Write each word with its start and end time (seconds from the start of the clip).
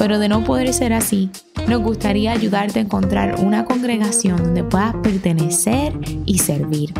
pero 0.00 0.18
de 0.18 0.30
no 0.30 0.42
poder 0.44 0.72
ser 0.72 0.94
así, 0.94 1.28
nos 1.68 1.82
gustaría 1.82 2.32
ayudarte 2.32 2.78
a 2.78 2.82
encontrar 2.82 3.38
una 3.38 3.66
congregación 3.66 4.38
donde 4.38 4.64
puedas 4.64 4.94
pertenecer 5.02 5.92
y 6.24 6.38
servir. 6.38 6.94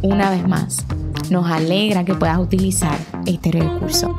Una 0.00 0.30
vez 0.30 0.48
más, 0.48 0.82
nos 1.28 1.46
alegra 1.50 2.06
que 2.06 2.14
puedas 2.14 2.38
utilizar 2.38 2.96
este 3.26 3.52
recurso. 3.52 4.14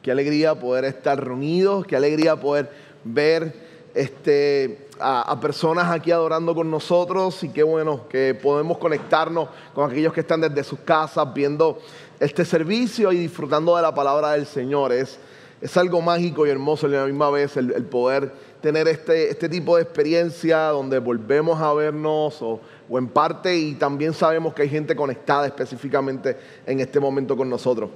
Qué 0.00 0.10
alegría 0.10 0.58
poder 0.58 0.86
estar 0.86 1.22
reunidos, 1.22 1.86
qué 1.86 1.96
alegría 1.96 2.40
poder 2.40 2.70
ver 3.04 3.52
este, 3.94 4.85
a, 5.00 5.38
personas 5.40 5.90
aquí 5.90 6.10
adorando 6.10 6.54
con 6.54 6.70
nosotros 6.70 7.42
y 7.42 7.48
qué 7.50 7.62
bueno 7.62 8.08
que 8.08 8.34
podemos 8.34 8.78
conectarnos 8.78 9.48
con 9.74 9.90
aquellos 9.90 10.12
que 10.12 10.20
están 10.20 10.40
desde 10.40 10.64
sus 10.64 10.80
casas 10.80 11.32
viendo 11.34 11.78
este 12.18 12.44
servicio 12.44 13.12
y 13.12 13.18
disfrutando 13.18 13.76
de 13.76 13.82
la 13.82 13.94
palabra 13.94 14.32
del 14.32 14.46
Señor. 14.46 14.92
Es, 14.92 15.18
es 15.60 15.76
algo 15.76 16.00
mágico 16.00 16.46
y 16.46 16.50
hermoso 16.50 16.86
a 16.86 16.90
la 16.90 17.04
misma 17.04 17.30
vez 17.30 17.56
el, 17.56 17.70
poder 17.84 18.32
tener 18.60 18.88
este, 18.88 19.30
este, 19.30 19.48
tipo 19.48 19.76
de 19.76 19.82
experiencia 19.82 20.68
donde 20.68 20.98
volvemos 20.98 21.60
a 21.60 21.72
vernos 21.72 22.40
o, 22.42 22.60
o 22.88 22.98
en 22.98 23.08
parte 23.08 23.56
y 23.56 23.74
también 23.74 24.12
sabemos 24.12 24.54
que 24.54 24.62
hay 24.62 24.68
gente 24.68 24.96
conectada 24.96 25.46
específicamente 25.46 26.36
en 26.66 26.80
este 26.80 27.00
momento 27.00 27.36
con 27.36 27.48
nosotros. 27.48 27.90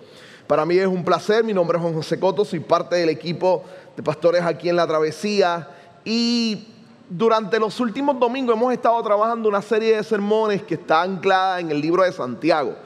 Para 0.47 0.67
mí 0.67 0.77
es 0.77 0.87
un 0.87 1.05
placer, 1.05 1.45
mi 1.45 1.53
nombre 1.53 1.79
es 1.79 1.83
Juan 1.83 1.95
José 1.95 2.19
Coto, 2.19 2.45
soy 2.45 2.61
parte 2.61 2.97
del 2.97 3.09
equipo 3.09 3.65
de 3.97 4.03
pastores 4.03 4.43
aquí 4.43 4.69
en 4.69 4.77
La 4.77 4.87
Travesía 4.87 5.69
y 6.05 6.67
durante 7.11 7.59
los 7.59 7.81
últimos 7.81 8.19
domingos 8.21 8.57
hemos 8.57 8.73
estado 8.73 9.03
trabajando 9.03 9.49
una 9.49 9.61
serie 9.61 9.97
de 9.97 10.05
sermones 10.05 10.63
que 10.63 10.75
está 10.75 11.03
anclada 11.03 11.59
en 11.59 11.73
el 11.73 11.81
libro 11.81 12.05
de 12.05 12.13
Santiago. 12.13 12.77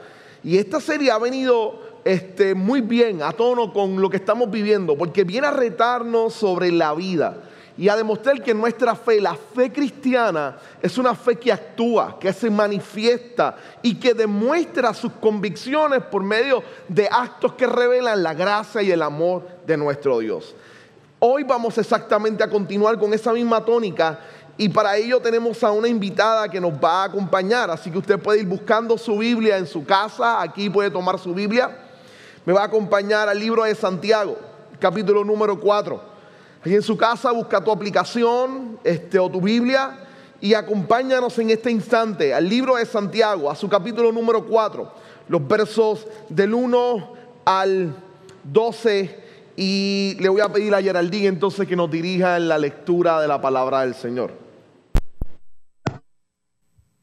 Y 0.43 0.57
esta 0.57 0.81
serie 0.81 1.11
ha 1.11 1.19
venido 1.19 1.79
este, 2.03 2.55
muy 2.55 2.81
bien 2.81 3.21
a 3.21 3.31
tono 3.31 3.71
con 3.71 4.01
lo 4.01 4.09
que 4.09 4.17
estamos 4.17 4.49
viviendo, 4.49 4.97
porque 4.97 5.23
viene 5.23 5.45
a 5.45 5.51
retarnos 5.51 6.33
sobre 6.33 6.71
la 6.71 6.95
vida 6.95 7.37
y 7.77 7.87
a 7.87 7.95
demostrar 7.95 8.41
que 8.41 8.53
nuestra 8.55 8.95
fe, 8.95 9.21
la 9.21 9.35
fe 9.35 9.71
cristiana, 9.71 10.57
es 10.81 10.97
una 10.97 11.13
fe 11.13 11.35
que 11.35 11.51
actúa, 11.51 12.17
que 12.19 12.33
se 12.33 12.49
manifiesta 12.49 13.55
y 13.83 13.95
que 13.95 14.15
demuestra 14.15 14.93
sus 14.95 15.11
convicciones 15.13 16.01
por 16.03 16.23
medio 16.23 16.63
de 16.87 17.07
actos 17.11 17.53
que 17.53 17.67
revelan 17.67 18.23
la 18.23 18.33
gracia 18.33 18.81
y 18.81 18.91
el 18.91 19.03
amor 19.03 19.47
de 19.67 19.77
nuestro 19.77 20.17
Dios. 20.17 20.55
Hoy 21.19 21.43
vamos 21.43 21.77
exactamente 21.77 22.43
a 22.43 22.49
continuar 22.49 22.99
con 22.99 23.13
esa 23.13 23.31
misma 23.31 23.63
tónica 23.63 24.19
y 24.57 24.67
para 24.67 24.97
ello 24.97 25.21
tenemos 25.21 25.63
a 25.63 25.71
una 25.71 25.87
invitada 25.87 26.49
que 26.49 26.59
nos 26.59 26.73
va 26.73 27.03
a 27.03 27.03
acompañar, 27.05 27.71
así 27.71 27.89
que 27.89 27.97
usted 27.97 28.19
puede 28.19 28.41
ir 28.41 28.47
buscando 28.47 28.97
su 28.97 29.17
Biblia 29.17 29.57
en 29.57 29.65
su 29.65 29.85
casa, 29.85 30.41
aquí 30.41 30.69
puede 30.69 30.91
tomar 30.91 31.17
su 31.17 31.33
Biblia. 31.33 31.77
Me 32.45 32.51
va 32.51 32.61
a 32.61 32.65
acompañar 32.65 33.29
al 33.29 33.39
libro 33.39 33.63
de 33.63 33.73
Santiago, 33.75 34.37
capítulo 34.79 35.23
número 35.23 35.59
4. 35.59 36.01
Y 36.65 36.75
en 36.75 36.81
su 36.81 36.97
casa 36.97 37.31
busca 37.31 37.63
tu 37.63 37.71
aplicación 37.71 38.77
este, 38.83 39.17
o 39.17 39.29
tu 39.29 39.39
Biblia 39.39 39.99
y 40.41 40.53
acompáñanos 40.53 41.39
en 41.39 41.49
este 41.49 41.71
instante 41.71 42.33
al 42.33 42.47
libro 42.47 42.75
de 42.75 42.85
Santiago, 42.85 43.49
a 43.49 43.55
su 43.55 43.69
capítulo 43.69 44.11
número 44.11 44.45
4, 44.45 44.91
los 45.29 45.47
versos 45.47 46.05
del 46.27 46.53
1 46.53 47.13
al 47.45 47.95
12. 48.43 49.24
Y 49.57 50.17
le 50.19 50.29
voy 50.29 50.41
a 50.41 50.49
pedir 50.49 50.73
a 50.73 50.81
Geraldine 50.81 51.27
entonces 51.27 51.67
que 51.67 51.75
nos 51.75 51.89
dirija 51.89 52.37
en 52.37 52.49
la 52.49 52.57
lectura 52.57 53.21
de 53.21 53.27
la 53.27 53.39
palabra 53.39 53.81
del 53.81 53.95
Señor. 53.95 54.33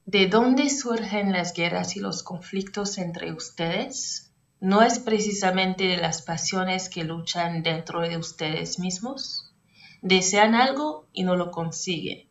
¿De 0.05 0.27
dónde 0.27 0.69
surgen 0.69 1.33
las 1.33 1.55
guerras 1.55 1.97
y 1.97 2.01
los 2.01 2.23
conflictos 2.23 2.99
entre 2.99 3.33
ustedes? 3.33 4.31
¿No 4.61 4.83
es 4.83 4.99
precisamente 4.99 5.85
de 5.85 5.97
las 5.97 6.21
pasiones 6.21 6.89
que 6.89 7.05
luchan 7.05 7.63
dentro 7.63 8.01
de 8.03 8.19
ustedes 8.19 8.79
mismos? 8.79 9.55
Desean 10.03 10.55
algo 10.55 11.09
y 11.13 11.23
no 11.23 11.37
lo 11.37 11.51
consiguen. 11.51 12.29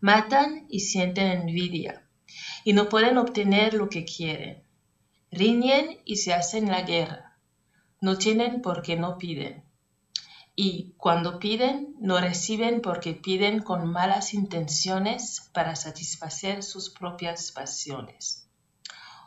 Matan 0.00 0.66
y 0.68 0.80
sienten 0.80 1.48
envidia 1.48 2.04
y 2.64 2.74
no 2.74 2.88
pueden 2.88 3.16
obtener 3.16 3.74
lo 3.74 3.88
que 3.88 4.04
quieren. 4.04 4.62
Riñen 5.30 5.98
y 6.04 6.16
se 6.16 6.34
hacen 6.34 6.68
la 6.68 6.82
guerra. 6.82 7.27
No 8.00 8.16
tienen 8.16 8.62
porque 8.62 8.96
no 8.96 9.18
piden. 9.18 9.64
Y 10.54 10.94
cuando 10.96 11.38
piden, 11.38 11.94
no 12.00 12.20
reciben 12.20 12.80
porque 12.80 13.14
piden 13.14 13.60
con 13.60 13.90
malas 13.90 14.34
intenciones 14.34 15.50
para 15.52 15.76
satisfacer 15.76 16.62
sus 16.62 16.90
propias 16.90 17.52
pasiones. 17.52 18.48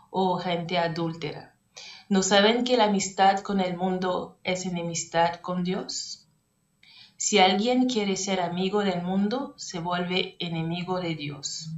Oh 0.09 0.37
gente 0.37 0.77
adúltera, 0.77 1.55
¿no 2.09 2.21
saben 2.21 2.65
que 2.65 2.75
la 2.75 2.85
amistad 2.85 3.39
con 3.39 3.61
el 3.61 3.77
mundo 3.77 4.39
es 4.43 4.65
enemistad 4.65 5.35
con 5.35 5.63
Dios? 5.63 6.27
Si 7.15 7.39
alguien 7.39 7.87
quiere 7.87 8.17
ser 8.17 8.41
amigo 8.41 8.83
del 8.83 9.01
mundo, 9.01 9.53
se 9.55 9.79
vuelve 9.79 10.35
enemigo 10.39 10.99
de 10.99 11.15
Dios. 11.15 11.69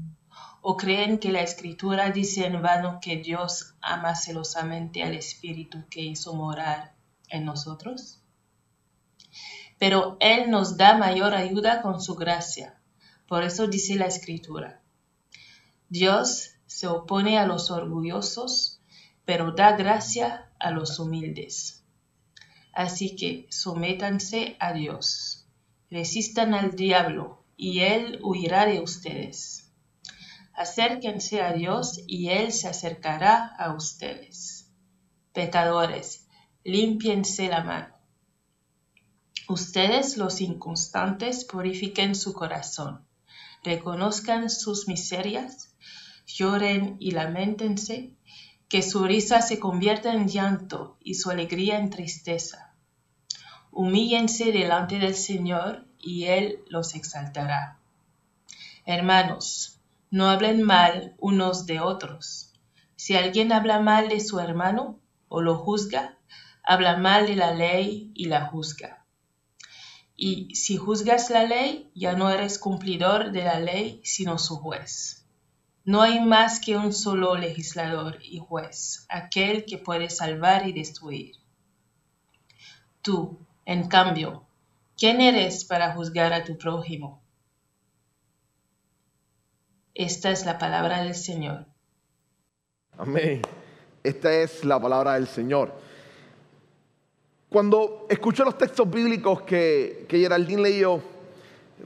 ¿O 0.65 0.77
creen 0.77 1.19
que 1.19 1.33
la 1.33 1.41
escritura 1.41 2.09
dice 2.09 2.45
en 2.45 2.61
vano 2.61 2.99
que 3.01 3.17
Dios 3.17 3.75
ama 3.81 4.15
celosamente 4.15 5.03
al 5.03 5.13
Espíritu 5.13 5.83
que 5.89 5.99
hizo 5.99 6.33
morar 6.35 6.95
en 7.27 7.43
nosotros? 7.43 8.21
Pero 9.77 10.15
Él 10.21 10.49
nos 10.49 10.77
da 10.77 10.97
mayor 10.97 11.33
ayuda 11.33 11.81
con 11.81 11.99
su 11.99 12.15
gracia. 12.15 12.79
Por 13.27 13.43
eso 13.43 13.67
dice 13.67 13.95
la 13.95 14.05
escritura. 14.05 14.81
Dios 15.89 16.51
se 16.65 16.87
opone 16.87 17.37
a 17.37 17.45
los 17.45 17.69
orgullosos, 17.69 18.79
pero 19.25 19.51
da 19.51 19.75
gracia 19.75 20.49
a 20.59 20.71
los 20.71 20.97
humildes. 20.97 21.83
Así 22.71 23.17
que 23.17 23.47
sométanse 23.49 24.55
a 24.61 24.71
Dios, 24.71 25.45
resistan 25.91 26.53
al 26.53 26.77
diablo, 26.77 27.43
y 27.57 27.81
él 27.81 28.21
huirá 28.23 28.65
de 28.65 28.79
ustedes. 28.79 29.62
Acérquense 30.55 31.41
a 31.41 31.53
Dios, 31.53 31.99
y 32.07 32.29
él 32.29 32.51
se 32.51 32.67
acercará 32.67 33.55
a 33.57 33.73
ustedes. 33.73 34.71
Pecadores, 35.33 36.27
límpiense 36.63 37.47
la 37.47 37.63
mano. 37.63 37.93
Ustedes 39.49 40.15
los 40.15 40.39
inconstantes 40.41 41.43
purifiquen 41.43 42.15
su 42.15 42.33
corazón, 42.33 43.05
reconozcan 43.63 44.49
sus 44.49 44.87
miserias, 44.87 45.75
lloren 46.25 46.97
y 46.99 47.11
lamentense 47.11 48.13
que 48.69 48.81
su 48.81 49.03
risa 49.05 49.41
se 49.41 49.59
convierta 49.59 50.13
en 50.13 50.27
llanto 50.27 50.97
y 51.01 51.15
su 51.15 51.29
alegría 51.29 51.77
en 51.77 51.89
tristeza. 51.89 52.73
Humíllense 53.71 54.51
delante 54.51 54.99
del 54.99 55.15
Señor 55.15 55.85
y 55.99 56.25
Él 56.25 56.63
los 56.67 56.95
exaltará. 56.95 57.79
Hermanos, 58.85 59.72
no 60.13 60.29
hablen 60.29 60.61
mal 60.61 61.15
unos 61.17 61.65
de 61.65 61.79
otros. 61.79 62.53
Si 62.95 63.15
alguien 63.15 63.51
habla 63.51 63.79
mal 63.79 64.09
de 64.09 64.19
su 64.19 64.39
hermano 64.39 64.99
o 65.27 65.41
lo 65.41 65.57
juzga, 65.57 66.19
habla 66.63 66.97
mal 66.97 67.25
de 67.25 67.35
la 67.35 67.55
ley 67.55 68.11
y 68.13 68.25
la 68.25 68.45
juzga. 68.45 69.07
Y 70.15 70.53
si 70.53 70.77
juzgas 70.77 71.31
la 71.31 71.45
ley, 71.45 71.89
ya 71.95 72.13
no 72.13 72.29
eres 72.29 72.59
cumplidor 72.59 73.31
de 73.31 73.43
la 73.43 73.59
ley, 73.59 74.01
sino 74.03 74.37
su 74.37 74.57
juez. 74.57 75.25
No 75.83 76.03
hay 76.03 76.19
más 76.19 76.59
que 76.59 76.77
un 76.77 76.93
solo 76.93 77.35
legislador 77.35 78.19
y 78.21 78.37
juez, 78.37 79.07
aquel 79.09 79.65
que 79.65 79.79
puede 79.79 80.11
salvar 80.11 80.67
y 80.67 80.73
destruir. 80.73 81.37
Tú, 83.01 83.39
en 83.65 83.87
cambio, 83.87 84.45
¿quién 84.95 85.21
eres 85.21 85.65
para 85.65 85.95
juzgar 85.95 86.33
a 86.33 86.43
tu 86.43 86.55
prójimo? 86.55 87.22
Esta 89.93 90.31
es 90.31 90.45
la 90.45 90.57
palabra 90.57 91.03
del 91.03 91.15
Señor. 91.15 91.65
Amén. 92.97 93.41
Esta 94.03 94.33
es 94.33 94.65
la 94.65 94.79
palabra 94.79 95.13
del 95.13 95.27
Señor. 95.27 95.73
Cuando 97.49 98.07
escucho 98.09 98.43
los 98.43 98.57
textos 98.57 98.89
bíblicos 98.89 99.43
que, 99.43 100.05
que 100.09 100.19
Geraldine 100.19 100.61
leyó, 100.61 101.01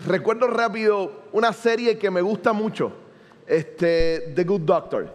recuerdo 0.06 0.48
rápido 0.48 1.24
una 1.33 1.51
serie 1.51 1.98
que 1.98 2.09
me 2.09 2.21
gusta 2.21 2.54
mucho 2.54 2.94
este, 3.48 4.33
The 4.36 4.44
Good 4.44 4.62
Doctor. 4.62 5.13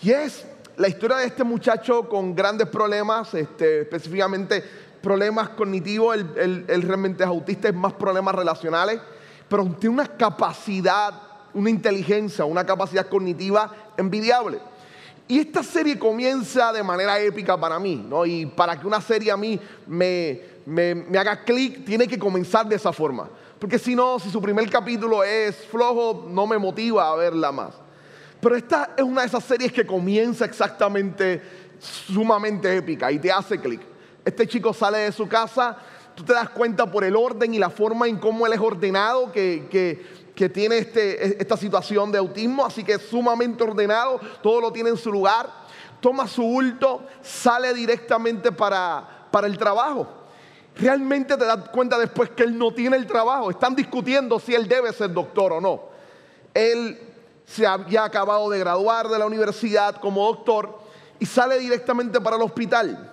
Y 0.00 0.10
es 0.10 0.46
la 0.76 0.88
historia 0.88 1.18
de 1.18 1.26
este 1.26 1.44
muchacho 1.44 2.08
con 2.08 2.34
grandes 2.34 2.68
problemas, 2.68 3.34
este, 3.34 3.82
específicamente 3.82 4.62
problemas 5.02 5.50
cognitivos, 5.50 6.16
él, 6.16 6.82
realmente 6.82 7.24
es 7.24 7.28
autista, 7.28 7.68
es 7.68 7.74
más 7.74 7.92
problemas 7.92 8.34
relacionales, 8.34 9.00
pero 9.48 9.64
tiene 9.78 9.94
una 9.94 10.06
capacidad, 10.06 11.12
una 11.54 11.70
inteligencia, 11.70 12.44
una 12.44 12.64
capacidad 12.64 13.08
cognitiva 13.08 13.72
envidiable. 13.96 14.58
Y 15.28 15.38
esta 15.38 15.62
serie 15.62 15.98
comienza 15.98 16.72
de 16.72 16.82
manera 16.82 17.18
épica 17.20 17.58
para 17.58 17.78
mí, 17.78 18.04
¿no? 18.08 18.26
Y 18.26 18.46
para 18.46 18.78
que 18.78 18.86
una 18.86 19.00
serie 19.00 19.30
a 19.30 19.36
mí 19.36 19.58
me, 19.86 20.40
me 20.66 21.18
haga 21.18 21.44
clic, 21.44 21.84
tiene 21.84 22.06
que 22.06 22.18
comenzar 22.18 22.66
de 22.66 22.76
esa 22.76 22.92
forma. 22.92 23.28
Porque 23.58 23.78
si 23.78 23.94
no, 23.94 24.18
si 24.18 24.28
su 24.28 24.42
primer 24.42 24.68
capítulo 24.68 25.22
es 25.22 25.56
flojo, 25.66 26.26
no 26.28 26.46
me 26.46 26.58
motiva 26.58 27.10
a 27.10 27.16
verla 27.16 27.52
más. 27.52 27.74
Pero 28.40 28.56
esta 28.56 28.90
es 28.96 29.04
una 29.04 29.20
de 29.20 29.28
esas 29.28 29.44
series 29.44 29.72
que 29.72 29.86
comienza 29.86 30.44
exactamente 30.44 31.40
sumamente 31.78 32.76
épica 32.76 33.12
y 33.12 33.20
te 33.20 33.30
hace 33.30 33.60
clic. 33.60 33.80
Este 34.24 34.48
chico 34.48 34.72
sale 34.72 34.98
de 34.98 35.12
su 35.12 35.28
casa, 35.28 35.76
tú 36.14 36.24
te 36.24 36.32
das 36.32 36.48
cuenta 36.50 36.90
por 36.90 37.04
el 37.04 37.14
orden 37.14 37.54
y 37.54 37.58
la 37.58 37.70
forma 37.70 38.08
en 38.08 38.18
cómo 38.18 38.46
él 38.46 38.52
es 38.52 38.60
ordenado 38.60 39.30
que, 39.30 40.04
tiene 40.48 40.78
este, 40.78 41.40
esta 41.40 41.56
situación 41.56 42.10
de 42.12 42.18
autismo, 42.18 42.64
así 42.64 42.84
que 42.84 42.94
es 42.94 43.02
sumamente 43.02 43.62
ordenado, 43.62 44.20
todo 44.42 44.60
lo 44.60 44.72
tiene 44.72 44.90
en 44.90 44.96
su 44.96 45.12
lugar, 45.12 45.50
toma 46.00 46.26
su 46.26 46.42
bulto, 46.42 47.04
sale 47.22 47.74
directamente 47.74 48.52
para, 48.52 49.28
para 49.30 49.46
el 49.46 49.58
trabajo. 49.58 50.06
Realmente 50.76 51.36
te 51.36 51.44
das 51.44 51.68
cuenta 51.68 51.98
después 51.98 52.30
que 52.30 52.44
él 52.44 52.56
no 52.56 52.72
tiene 52.72 52.96
el 52.96 53.06
trabajo, 53.06 53.50
están 53.50 53.74
discutiendo 53.74 54.38
si 54.38 54.54
él 54.54 54.66
debe 54.66 54.92
ser 54.92 55.12
doctor 55.12 55.52
o 55.52 55.60
no. 55.60 55.82
Él 56.54 56.98
se 57.44 57.66
había 57.66 58.04
acabado 58.04 58.48
de 58.48 58.58
graduar 58.58 59.08
de 59.08 59.18
la 59.18 59.26
universidad 59.26 59.96
como 59.96 60.26
doctor 60.26 60.78
y 61.18 61.26
sale 61.26 61.58
directamente 61.58 62.20
para 62.20 62.36
el 62.36 62.42
hospital. 62.42 63.10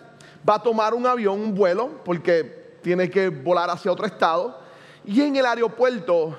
Va 0.47 0.55
a 0.55 0.63
tomar 0.63 0.93
un 0.93 1.05
avión, 1.05 1.39
un 1.39 1.53
vuelo, 1.53 2.01
porque 2.05 2.77
tiene 2.81 3.09
que 3.09 3.29
volar 3.29 3.69
hacia 3.69 3.91
otro 3.91 4.05
estado. 4.05 4.57
Y 5.05 5.21
en 5.21 5.35
el 5.35 5.45
aeropuerto 5.45 6.37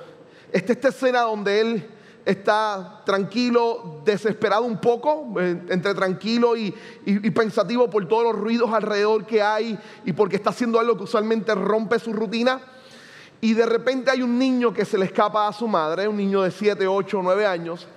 está 0.52 0.73
esta 0.73 0.88
escena 0.88 1.20
donde 1.23 1.61
él 1.61 1.91
está 2.25 3.02
tranquilo, 3.05 4.02
desesperado 4.05 4.62
un 4.62 4.81
poco, 4.81 5.35
eh, 5.41 5.62
entre 5.69 5.94
tranquilo 5.94 6.56
y, 6.56 6.75
y, 7.05 7.31
pensativo 7.31 7.88
por 7.88 8.06
todos 8.06 8.25
los 8.25 8.37
ruidos 8.37 8.70
alrededor 8.73 9.26
que 9.26 9.43
hay 9.43 9.79
y 10.05 10.12
porque 10.12 10.37
está 10.37 10.50
haciendo 10.50 10.79
algo 10.79 10.97
que 10.97 11.05
usualmente 11.05 11.55
rompe 11.55 11.99
su 11.99 12.12
rutina. 12.12 12.61
Y 13.41 13.55
de 13.55 13.64
repente 13.64 14.11
hay 14.11 14.23
un 14.23 14.38
niño 14.38 14.73
que 14.73 14.85
se 14.85 14.99
le 14.99 15.06
escapa 15.06 15.49
a 15.49 15.52
su 15.52 15.67
madre, 15.67 16.06
un 16.06 16.17
niño 16.17 16.43
de 16.43 16.50
7, 16.50 16.87
8, 16.87 17.20
9 17.23 17.47
años, 17.47 17.88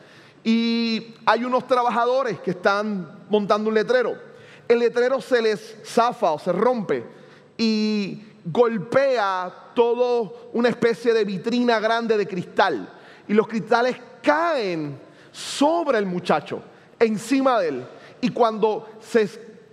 y 0.43 1.15
hay 1.25 1.43
unos 1.43 1.67
trabajadores 1.67 2.39
que 2.39 2.51
están 2.51 3.25
montando 3.29 3.69
un 3.69 3.75
letrero. 3.75 4.15
El 4.67 4.79
letrero 4.79 5.19
se 5.19 5.41
les 5.41 5.77
zafa 5.85 6.31
o 6.31 6.39
se 6.39 6.51
rompe 6.53 7.05
y 7.57 8.23
golpea 8.45 9.71
todo 9.73 10.49
una 10.53 10.69
especie 10.69 11.13
de 11.13 11.23
vitrina 11.23 11.79
grande 11.79 12.17
de 12.17 12.27
cristal. 12.27 12.89
Y 13.27 13.33
los 13.33 13.47
cristales 13.47 13.97
caen 14.21 14.99
sobre 15.31 15.97
el 15.97 16.05
muchacho, 16.05 16.61
encima 16.99 17.59
de 17.59 17.67
él. 17.69 17.85
Y 18.21 18.29
cuando 18.29 18.89
se 19.01 19.27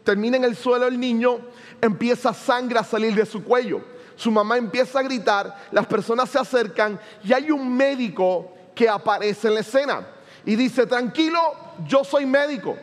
termina 0.04 0.36
en 0.36 0.44
el 0.44 0.56
suelo 0.56 0.86
el 0.86 0.98
niño, 0.98 1.38
empieza 1.80 2.32
sangre 2.32 2.78
a 2.78 2.84
salir 2.84 3.14
de 3.14 3.26
su 3.26 3.44
cuello 3.44 3.82
su 4.20 4.30
mamá 4.30 4.58
empieza 4.58 4.98
a 4.98 5.02
gritar, 5.02 5.68
las 5.72 5.86
personas 5.86 6.28
se 6.28 6.38
acercan 6.38 7.00
y 7.24 7.32
hay 7.32 7.50
un 7.50 7.74
médico 7.74 8.52
que 8.74 8.86
aparece 8.86 9.48
en 9.48 9.54
la 9.54 9.60
escena 9.60 10.06
y 10.44 10.56
dice, 10.56 10.84
tranquilo, 10.84 11.40
yo 11.86 12.04
soy 12.04 12.26
médico, 12.26 12.76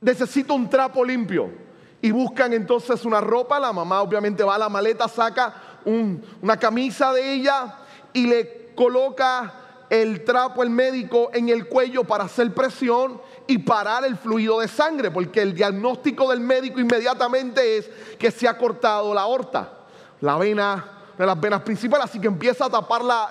necesito 0.00 0.54
un 0.54 0.68
trapo 0.68 1.04
limpio. 1.04 1.67
Y 2.00 2.10
buscan 2.10 2.52
entonces 2.52 3.04
una 3.04 3.20
ropa, 3.20 3.58
la 3.58 3.72
mamá 3.72 4.02
obviamente 4.02 4.44
va 4.44 4.54
a 4.54 4.58
la 4.58 4.68
maleta, 4.68 5.08
saca 5.08 5.54
una 5.84 6.56
camisa 6.56 7.12
de 7.12 7.32
ella 7.32 7.74
y 8.12 8.26
le 8.26 8.72
coloca 8.74 9.54
el 9.90 10.22
trapo, 10.24 10.62
el 10.62 10.70
médico, 10.70 11.30
en 11.32 11.48
el 11.48 11.66
cuello 11.66 12.04
para 12.04 12.24
hacer 12.24 12.52
presión 12.52 13.20
y 13.46 13.58
parar 13.58 14.04
el 14.04 14.16
fluido 14.16 14.60
de 14.60 14.68
sangre, 14.68 15.10
porque 15.10 15.40
el 15.42 15.54
diagnóstico 15.54 16.30
del 16.30 16.40
médico 16.40 16.78
inmediatamente 16.78 17.78
es 17.78 17.90
que 18.18 18.30
se 18.30 18.46
ha 18.46 18.56
cortado 18.56 19.14
la 19.14 19.22
aorta 19.22 19.72
la 20.20 20.36
vena, 20.36 20.84
de 21.16 21.26
las 21.26 21.40
venas 21.40 21.62
principales, 21.62 22.06
así 22.06 22.20
que 22.20 22.28
empieza 22.28 22.66
a 22.66 22.70
tapar 22.70 23.02
la, 23.02 23.28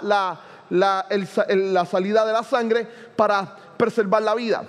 la, 0.70 1.86
salida 1.86 2.26
de 2.26 2.34
la 2.34 2.44
sangre 2.44 2.88
para 3.16 3.56
preservar 3.78 4.22
la 4.22 4.36
vida. 4.36 4.64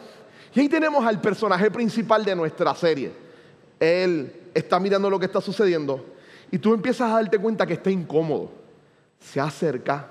Y 0.55 0.61
ahí 0.61 0.69
tenemos 0.69 1.05
al 1.05 1.21
personaje 1.21 1.71
principal 1.71 2.25
de 2.25 2.35
nuestra 2.35 2.75
serie. 2.75 3.28
Él 3.81 4.33
está 4.55 4.81
mirando 4.81 5.09
lo 5.09 5.19
que 5.19 5.27
está 5.27 5.41
sucediendo 5.41 6.05
y 6.51 6.59
tú 6.59 6.75
empiezas 6.75 7.11
a 7.11 7.15
darte 7.15 7.39
cuenta 7.39 7.67
que 7.67 7.75
está 7.75 7.91
incómodo. 7.91 8.51
Se 9.21 9.41
acerca 9.41 10.09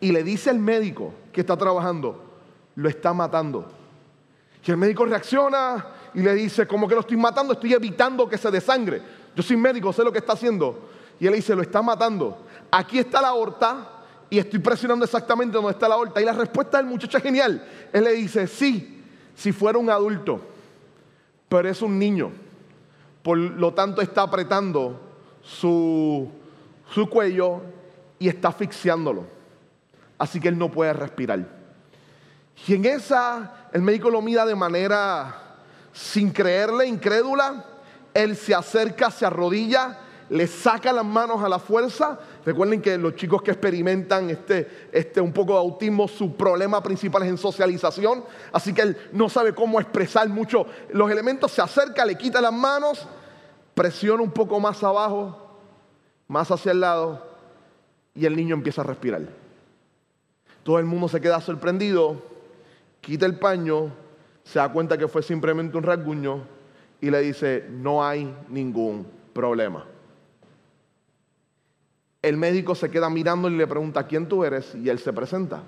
y 0.00 0.12
le 0.12 0.22
dice 0.22 0.50
al 0.50 0.58
médico 0.58 1.12
que 1.32 1.40
está 1.40 1.56
trabajando, 1.56 2.24
lo 2.76 2.88
está 2.88 3.12
matando. 3.12 3.72
Y 4.64 4.70
el 4.70 4.76
médico 4.76 5.06
reacciona 5.06 5.86
y 6.12 6.20
le 6.20 6.34
dice, 6.34 6.66
como 6.66 6.86
que 6.86 6.94
lo 6.94 7.00
estoy 7.00 7.16
matando, 7.16 7.54
estoy 7.54 7.72
evitando 7.72 8.28
que 8.28 8.36
se 8.36 8.50
desangre. 8.50 9.00
Yo 9.34 9.42
soy 9.42 9.56
médico, 9.56 9.92
sé 9.94 10.04
lo 10.04 10.12
que 10.12 10.18
está 10.18 10.34
haciendo. 10.34 10.90
Y 11.18 11.26
él 11.26 11.34
dice, 11.34 11.54
lo 11.54 11.62
está 11.62 11.80
matando. 11.80 12.44
Aquí 12.70 12.98
está 12.98 13.22
la 13.22 13.28
aorta 13.28 13.88
y 14.28 14.38
estoy 14.38 14.58
presionando 14.58 15.06
exactamente 15.06 15.54
donde 15.54 15.70
está 15.70 15.88
la 15.88 15.94
aorta. 15.94 16.20
Y 16.20 16.24
la 16.26 16.34
respuesta 16.34 16.76
del 16.76 16.86
muchacho 16.86 17.16
es 17.16 17.22
genial. 17.22 17.66
Él 17.92 18.04
le 18.04 18.12
dice, 18.12 18.46
sí, 18.46 19.02
si 19.34 19.52
fuera 19.52 19.78
un 19.78 19.88
adulto, 19.88 20.40
pero 21.48 21.68
es 21.68 21.80
un 21.80 21.98
niño. 21.98 22.30
Por 23.28 23.36
lo 23.36 23.74
tanto 23.74 24.00
está 24.00 24.22
apretando 24.22 24.98
su, 25.42 26.30
su 26.94 27.10
cuello 27.10 27.60
y 28.18 28.26
está 28.26 28.48
asfixiándolo. 28.48 29.26
Así 30.16 30.40
que 30.40 30.48
él 30.48 30.56
no 30.56 30.70
puede 30.70 30.94
respirar. 30.94 31.46
Y 32.66 32.74
en 32.74 32.86
esa, 32.86 33.68
el 33.74 33.82
médico 33.82 34.08
lo 34.08 34.22
mira 34.22 34.46
de 34.46 34.54
manera 34.54 35.58
sin 35.92 36.30
creerle, 36.30 36.86
incrédula. 36.86 37.66
Él 38.14 38.34
se 38.34 38.54
acerca, 38.54 39.10
se 39.10 39.26
arrodilla 39.26 39.98
le 40.30 40.46
saca 40.46 40.92
las 40.92 41.04
manos 41.04 41.42
a 41.42 41.48
la 41.48 41.58
fuerza. 41.58 42.18
Recuerden 42.44 42.80
que 42.80 42.98
los 42.98 43.14
chicos 43.14 43.42
que 43.42 43.50
experimentan 43.50 44.30
este, 44.30 44.88
este 44.92 45.20
un 45.20 45.32
poco 45.32 45.54
de 45.54 45.58
autismo, 45.58 46.08
su 46.08 46.36
problema 46.36 46.82
principal 46.82 47.22
es 47.22 47.28
en 47.28 47.38
socialización, 47.38 48.24
así 48.52 48.72
que 48.72 48.82
él 48.82 48.96
no 49.12 49.28
sabe 49.28 49.54
cómo 49.54 49.80
expresar 49.80 50.28
mucho 50.28 50.66
los 50.92 51.10
elementos, 51.10 51.52
se 51.52 51.62
acerca, 51.62 52.04
le 52.04 52.16
quita 52.16 52.40
las 52.40 52.52
manos, 52.52 53.06
presiona 53.78 54.24
un 54.24 54.32
poco 54.32 54.58
más 54.58 54.82
abajo, 54.82 55.38
más 56.26 56.50
hacia 56.50 56.72
el 56.72 56.80
lado, 56.80 57.24
y 58.12 58.26
el 58.26 58.34
niño 58.34 58.56
empieza 58.56 58.80
a 58.80 58.84
respirar. 58.84 59.22
Todo 60.64 60.80
el 60.80 60.84
mundo 60.84 61.06
se 61.06 61.20
queda 61.20 61.40
sorprendido, 61.40 62.20
quita 63.00 63.24
el 63.24 63.38
paño, 63.38 63.92
se 64.42 64.58
da 64.58 64.72
cuenta 64.72 64.98
que 64.98 65.06
fue 65.06 65.22
simplemente 65.22 65.76
un 65.76 65.84
rasguño 65.84 66.42
y 67.00 67.08
le 67.08 67.20
dice, 67.20 67.68
no 67.70 68.04
hay 68.04 68.34
ningún 68.48 69.06
problema. 69.32 69.84
El 72.20 72.36
médico 72.36 72.74
se 72.74 72.90
queda 72.90 73.08
mirando 73.08 73.48
y 73.48 73.56
le 73.56 73.68
pregunta, 73.68 74.08
¿quién 74.08 74.26
tú 74.26 74.42
eres? 74.42 74.74
Y 74.74 74.88
él 74.88 74.98
se 74.98 75.12
presenta. 75.12 75.62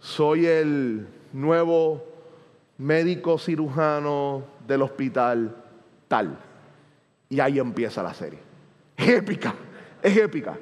Soy 0.00 0.44
el 0.44 1.08
nuevo 1.32 2.04
médico 2.76 3.38
cirujano 3.38 4.44
del 4.66 4.82
hospital 4.82 5.56
tal. 6.08 6.51
Y 7.32 7.40
ahí 7.40 7.58
empieza 7.58 8.02
la 8.02 8.12
serie. 8.12 8.38
Es 8.94 9.08
épica, 9.08 9.54
es 10.02 10.14
épica. 10.18 10.54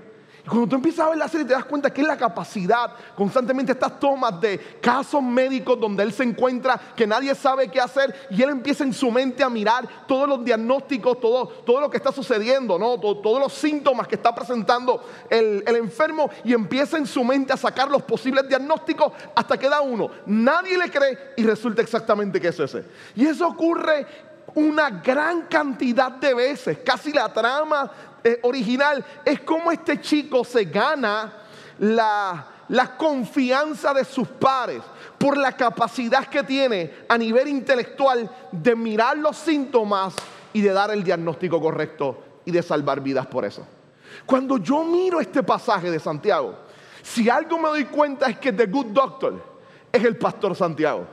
Y 0.44 0.48
cuando 0.48 0.68
tú 0.68 0.76
empiezas 0.76 1.04
a 1.04 1.08
ver 1.08 1.18
la 1.18 1.26
serie 1.26 1.44
te 1.44 1.52
das 1.52 1.64
cuenta 1.64 1.92
que 1.92 2.00
es 2.00 2.06
la 2.06 2.16
capacidad, 2.16 2.92
constantemente 3.16 3.72
estas 3.72 3.98
tomas 3.98 4.40
de 4.40 4.56
casos 4.80 5.20
médicos 5.20 5.80
donde 5.80 6.04
él 6.04 6.12
se 6.12 6.22
encuentra, 6.22 6.80
que 6.94 7.08
nadie 7.08 7.34
sabe 7.34 7.66
qué 7.66 7.80
hacer, 7.80 8.14
y 8.30 8.40
él 8.40 8.50
empieza 8.50 8.84
en 8.84 8.92
su 8.92 9.10
mente 9.10 9.42
a 9.42 9.50
mirar 9.50 10.06
todos 10.06 10.28
los 10.28 10.44
diagnósticos, 10.44 11.18
todo, 11.20 11.48
todo 11.48 11.80
lo 11.80 11.90
que 11.90 11.96
está 11.96 12.12
sucediendo, 12.12 12.78
¿no? 12.78 13.00
todos 13.00 13.40
los 13.40 13.52
síntomas 13.52 14.06
que 14.06 14.14
está 14.14 14.32
presentando 14.32 15.02
el, 15.28 15.64
el 15.66 15.74
enfermo, 15.74 16.30
y 16.44 16.52
empieza 16.52 16.98
en 16.98 17.06
su 17.06 17.24
mente 17.24 17.52
a 17.52 17.56
sacar 17.56 17.90
los 17.90 18.02
posibles 18.02 18.48
diagnósticos 18.48 19.12
hasta 19.34 19.58
que 19.58 19.68
da 19.68 19.80
uno. 19.80 20.08
Nadie 20.24 20.78
le 20.78 20.88
cree 20.88 21.18
y 21.36 21.42
resulta 21.42 21.82
exactamente 21.82 22.40
que 22.40 22.46
es 22.46 22.60
ese. 22.60 22.84
Y 23.16 23.26
eso 23.26 23.48
ocurre 23.48 24.29
una 24.54 24.90
gran 24.90 25.42
cantidad 25.42 26.10
de 26.12 26.34
veces, 26.34 26.78
casi 26.84 27.12
la 27.12 27.32
trama 27.32 27.90
eh, 28.22 28.38
original 28.42 29.04
es 29.24 29.40
como 29.40 29.70
este 29.72 30.00
chico 30.00 30.44
se 30.44 30.64
gana 30.64 31.32
la, 31.78 32.46
la 32.68 32.96
confianza 32.96 33.94
de 33.94 34.04
sus 34.04 34.28
pares 34.28 34.82
por 35.18 35.36
la 35.36 35.52
capacidad 35.52 36.26
que 36.26 36.42
tiene 36.42 36.92
a 37.08 37.16
nivel 37.16 37.48
intelectual 37.48 38.30
de 38.52 38.76
mirar 38.76 39.16
los 39.16 39.36
síntomas 39.36 40.14
y 40.52 40.60
de 40.60 40.72
dar 40.72 40.90
el 40.90 41.02
diagnóstico 41.02 41.60
correcto 41.60 42.22
y 42.44 42.50
de 42.50 42.62
salvar 42.62 43.00
vidas 43.00 43.26
por 43.26 43.44
eso. 43.44 43.66
Cuando 44.26 44.58
yo 44.58 44.84
miro 44.84 45.20
este 45.20 45.42
pasaje 45.42 45.90
de 45.90 46.00
Santiago, 46.00 46.54
si 47.02 47.30
algo 47.30 47.58
me 47.58 47.68
doy 47.68 47.84
cuenta 47.84 48.28
es 48.28 48.38
que 48.38 48.52
The 48.52 48.66
Good 48.66 48.86
Doctor 48.86 49.42
es 49.92 50.04
el 50.04 50.16
pastor 50.16 50.54
Santiago. 50.54 51.06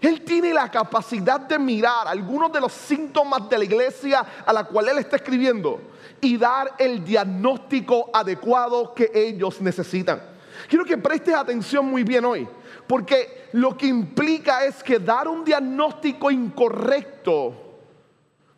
Él 0.00 0.22
tiene 0.22 0.54
la 0.54 0.70
capacidad 0.70 1.40
de 1.40 1.58
mirar 1.58 2.08
algunos 2.08 2.50
de 2.52 2.60
los 2.60 2.72
síntomas 2.72 3.48
de 3.48 3.58
la 3.58 3.64
iglesia 3.64 4.24
a 4.46 4.52
la 4.52 4.64
cual 4.64 4.88
Él 4.88 4.98
está 4.98 5.16
escribiendo 5.16 5.80
y 6.20 6.36
dar 6.36 6.74
el 6.78 7.04
diagnóstico 7.04 8.10
adecuado 8.12 8.94
que 8.94 9.10
ellos 9.14 9.60
necesitan. 9.60 10.22
Quiero 10.68 10.84
que 10.84 10.98
prestes 10.98 11.34
atención 11.34 11.86
muy 11.86 12.02
bien 12.02 12.24
hoy, 12.24 12.48
porque 12.86 13.48
lo 13.52 13.76
que 13.76 13.86
implica 13.86 14.64
es 14.64 14.82
que 14.82 14.98
dar 14.98 15.28
un 15.28 15.44
diagnóstico 15.44 16.30
incorrecto 16.30 17.54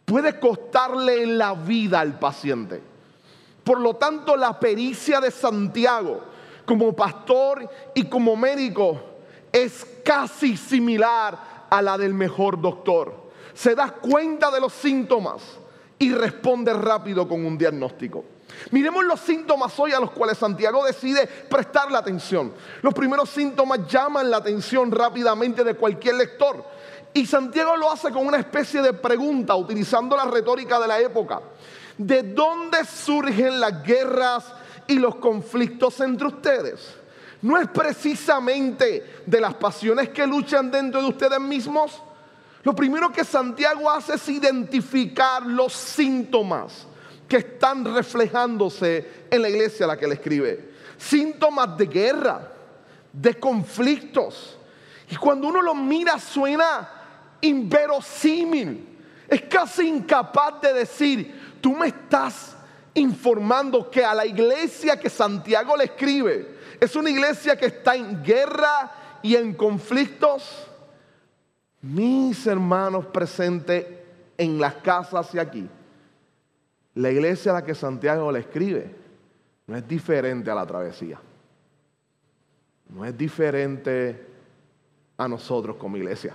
puede 0.04 0.38
costarle 0.38 1.26
la 1.26 1.54
vida 1.54 2.00
al 2.00 2.18
paciente. 2.18 2.82
Por 3.64 3.80
lo 3.80 3.94
tanto, 3.94 4.36
la 4.36 4.58
pericia 4.58 5.20
de 5.20 5.30
Santiago 5.30 6.20
como 6.64 6.94
pastor 6.94 7.68
y 7.94 8.04
como 8.04 8.36
médico 8.36 9.11
es 9.52 9.86
casi 10.04 10.56
similar 10.56 11.66
a 11.68 11.82
la 11.82 11.98
del 11.98 12.14
mejor 12.14 12.60
doctor. 12.60 13.30
Se 13.54 13.74
da 13.74 13.90
cuenta 13.90 14.50
de 14.50 14.60
los 14.60 14.72
síntomas 14.72 15.42
y 15.98 16.12
responde 16.12 16.72
rápido 16.72 17.28
con 17.28 17.44
un 17.44 17.58
diagnóstico. 17.58 18.24
Miremos 18.70 19.04
los 19.04 19.20
síntomas 19.20 19.78
hoy 19.78 19.92
a 19.92 20.00
los 20.00 20.10
cuales 20.10 20.38
Santiago 20.38 20.84
decide 20.84 21.26
prestar 21.26 21.90
la 21.90 21.98
atención. 21.98 22.52
Los 22.82 22.94
primeros 22.94 23.30
síntomas 23.30 23.86
llaman 23.88 24.30
la 24.30 24.38
atención 24.38 24.90
rápidamente 24.90 25.64
de 25.64 25.74
cualquier 25.74 26.16
lector. 26.16 26.64
Y 27.14 27.26
Santiago 27.26 27.76
lo 27.76 27.90
hace 27.90 28.10
con 28.10 28.26
una 28.26 28.38
especie 28.38 28.80
de 28.80 28.94
pregunta, 28.94 29.54
utilizando 29.54 30.16
la 30.16 30.24
retórica 30.24 30.80
de 30.80 30.88
la 30.88 31.00
época. 31.00 31.40
¿De 31.98 32.22
dónde 32.22 32.84
surgen 32.84 33.60
las 33.60 33.82
guerras 33.82 34.44
y 34.86 34.98
los 34.98 35.16
conflictos 35.16 36.00
entre 36.00 36.28
ustedes? 36.28 37.01
¿No 37.42 37.58
es 37.58 37.68
precisamente 37.68 39.22
de 39.26 39.40
las 39.40 39.54
pasiones 39.54 40.10
que 40.10 40.26
luchan 40.26 40.70
dentro 40.70 41.02
de 41.02 41.08
ustedes 41.08 41.40
mismos? 41.40 42.00
Lo 42.62 42.74
primero 42.74 43.10
que 43.10 43.24
Santiago 43.24 43.90
hace 43.90 44.14
es 44.14 44.28
identificar 44.28 45.44
los 45.44 45.72
síntomas 45.72 46.86
que 47.28 47.38
están 47.38 47.84
reflejándose 47.84 49.26
en 49.28 49.42
la 49.42 49.48
iglesia 49.48 49.84
a 49.84 49.88
la 49.88 49.96
que 49.96 50.04
él 50.04 50.12
escribe. 50.12 50.72
Síntomas 50.96 51.76
de 51.76 51.86
guerra, 51.86 52.52
de 53.12 53.34
conflictos. 53.34 54.56
Y 55.10 55.16
cuando 55.16 55.48
uno 55.48 55.60
los 55.60 55.74
mira 55.74 56.20
suena 56.20 56.88
inverosímil. 57.42 58.88
Es 59.28 59.42
casi 59.42 59.88
incapaz 59.88 60.60
de 60.60 60.72
decir, 60.72 61.58
tú 61.60 61.74
me 61.74 61.88
estás 61.88 62.56
informando 62.94 63.90
que 63.90 64.04
a 64.04 64.14
la 64.14 64.24
iglesia 64.24 64.98
que 64.98 65.10
Santiago 65.10 65.76
le 65.76 65.84
escribe 65.84 66.61
es 66.82 66.96
una 66.96 67.10
iglesia 67.10 67.54
que 67.54 67.66
está 67.66 67.94
en 67.94 68.24
guerra 68.24 68.90
y 69.22 69.36
en 69.36 69.54
conflictos. 69.54 70.66
Mis 71.80 72.44
hermanos 72.44 73.06
presentes 73.06 73.86
en 74.36 74.60
las 74.60 74.74
casas 74.74 75.32
y 75.32 75.38
aquí, 75.38 75.68
la 76.94 77.08
iglesia 77.08 77.52
a 77.52 77.54
la 77.54 77.64
que 77.64 77.76
Santiago 77.76 78.32
le 78.32 78.40
escribe 78.40 78.96
no 79.68 79.76
es 79.76 79.86
diferente 79.86 80.50
a 80.50 80.56
la 80.56 80.66
travesía. 80.66 81.20
No 82.88 83.04
es 83.04 83.16
diferente 83.16 84.26
a 85.16 85.28
nosotros 85.28 85.76
como 85.76 85.96
iglesia. 85.96 86.34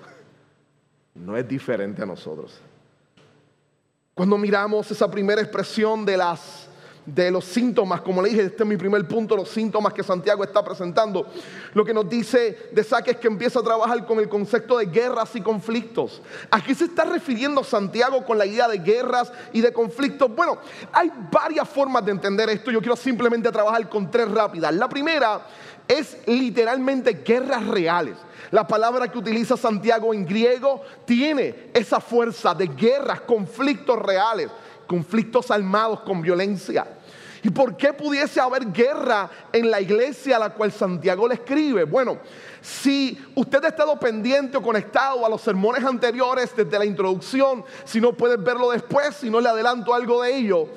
No 1.14 1.36
es 1.36 1.46
diferente 1.46 2.04
a 2.04 2.06
nosotros. 2.06 2.58
Cuando 4.14 4.38
miramos 4.38 4.90
esa 4.92 5.12
primera 5.12 5.42
expresión 5.42 6.06
de 6.06 6.16
las 6.16 6.70
de 7.08 7.32
los 7.32 7.46
síntomas, 7.46 8.02
como 8.02 8.22
le 8.22 8.30
dije, 8.30 8.42
este 8.44 8.64
es 8.64 8.70
mi 8.70 8.76
primer 8.76 9.08
punto, 9.08 9.38
los 9.38 9.48
síntomas 9.48 9.94
que 9.94 10.04
Santiago 10.04 10.44
está 10.44 10.62
presentando. 10.64 11.26
Lo 11.74 11.86
que 11.86 11.94
nos 11.94 12.10
dice 12.10 12.70
de 12.74 12.84
Saque 12.84 13.12
es 13.12 13.18
que 13.18 13.28
empieza 13.28 13.60
a 13.60 13.64
trabajar 13.64 14.06
con 14.06 14.20
el 14.20 14.28
concepto 14.28 14.78
de 14.78 14.88
guerras 14.88 15.34
y 15.36 15.42
conflictos. 15.42 16.22
¿A 16.52 16.62
qué 16.62 16.76
se 16.76 16.84
está 16.84 17.06
refiriendo 17.06 17.64
Santiago 17.64 18.26
con 18.26 18.38
la 18.38 18.46
idea 18.46 18.68
de 18.68 18.80
guerras 18.80 19.32
y 19.54 19.62
de 19.62 19.72
conflictos? 19.72 20.36
Bueno, 20.36 20.58
hay 20.92 21.10
varias 21.32 21.70
formas 21.70 22.04
de 22.04 22.12
entender 22.12 22.50
esto. 22.50 22.72
Yo 22.72 22.82
quiero 22.82 22.98
simplemente 22.98 23.50
trabajar 23.54 23.88
con 23.88 24.12
tres 24.12 24.30
rápidas. 24.30 24.76
La 24.76 24.90
primera 24.90 25.48
es 25.88 26.18
literalmente 26.26 27.22
guerras 27.26 27.66
reales. 27.68 28.18
La 28.52 28.68
palabra 28.68 29.10
que 29.10 29.18
utiliza 29.18 29.56
Santiago 29.56 30.14
en 30.14 30.26
griego 30.26 30.82
tiene 31.06 31.70
esa 31.74 32.02
fuerza 32.02 32.54
de 32.54 32.68
guerras, 32.68 33.22
conflictos 33.22 33.98
reales, 33.98 34.50
conflictos 34.86 35.50
armados 35.52 36.02
con 36.02 36.22
violencia. 36.22 36.97
¿Y 37.44 37.50
por 37.50 37.78
qué 37.78 37.94
pudiese 37.94 38.40
haber 38.40 38.72
guerra 38.72 39.30
en 39.52 39.70
la 39.70 39.82
iglesia 39.82 40.38
a 40.38 40.40
la 40.40 40.50
cual 40.52 40.72
Santiago 40.72 41.28
le 41.28 41.36
escribe? 41.36 41.84
Bueno, 41.84 42.20
si 42.62 43.18
usted 43.36 43.64
ha 43.66 43.70
estado 43.70 44.00
pendiente 44.00 44.58
o 44.58 44.62
conectado 44.62 45.26
a 45.26 45.30
los 45.30 45.42
sermones 45.42 45.84
anteriores 45.84 46.56
desde 46.56 46.80
la 46.80 46.86
introducción, 46.86 47.64
si 47.86 48.02
no 48.02 48.14
puedes 48.14 48.42
verlo 48.44 48.72
después, 48.72 49.16
si 49.16 49.30
no 49.30 49.40
le 49.40 49.50
adelanto 49.50 49.94
algo 49.94 50.24
de 50.24 50.36
ello, 50.36 50.68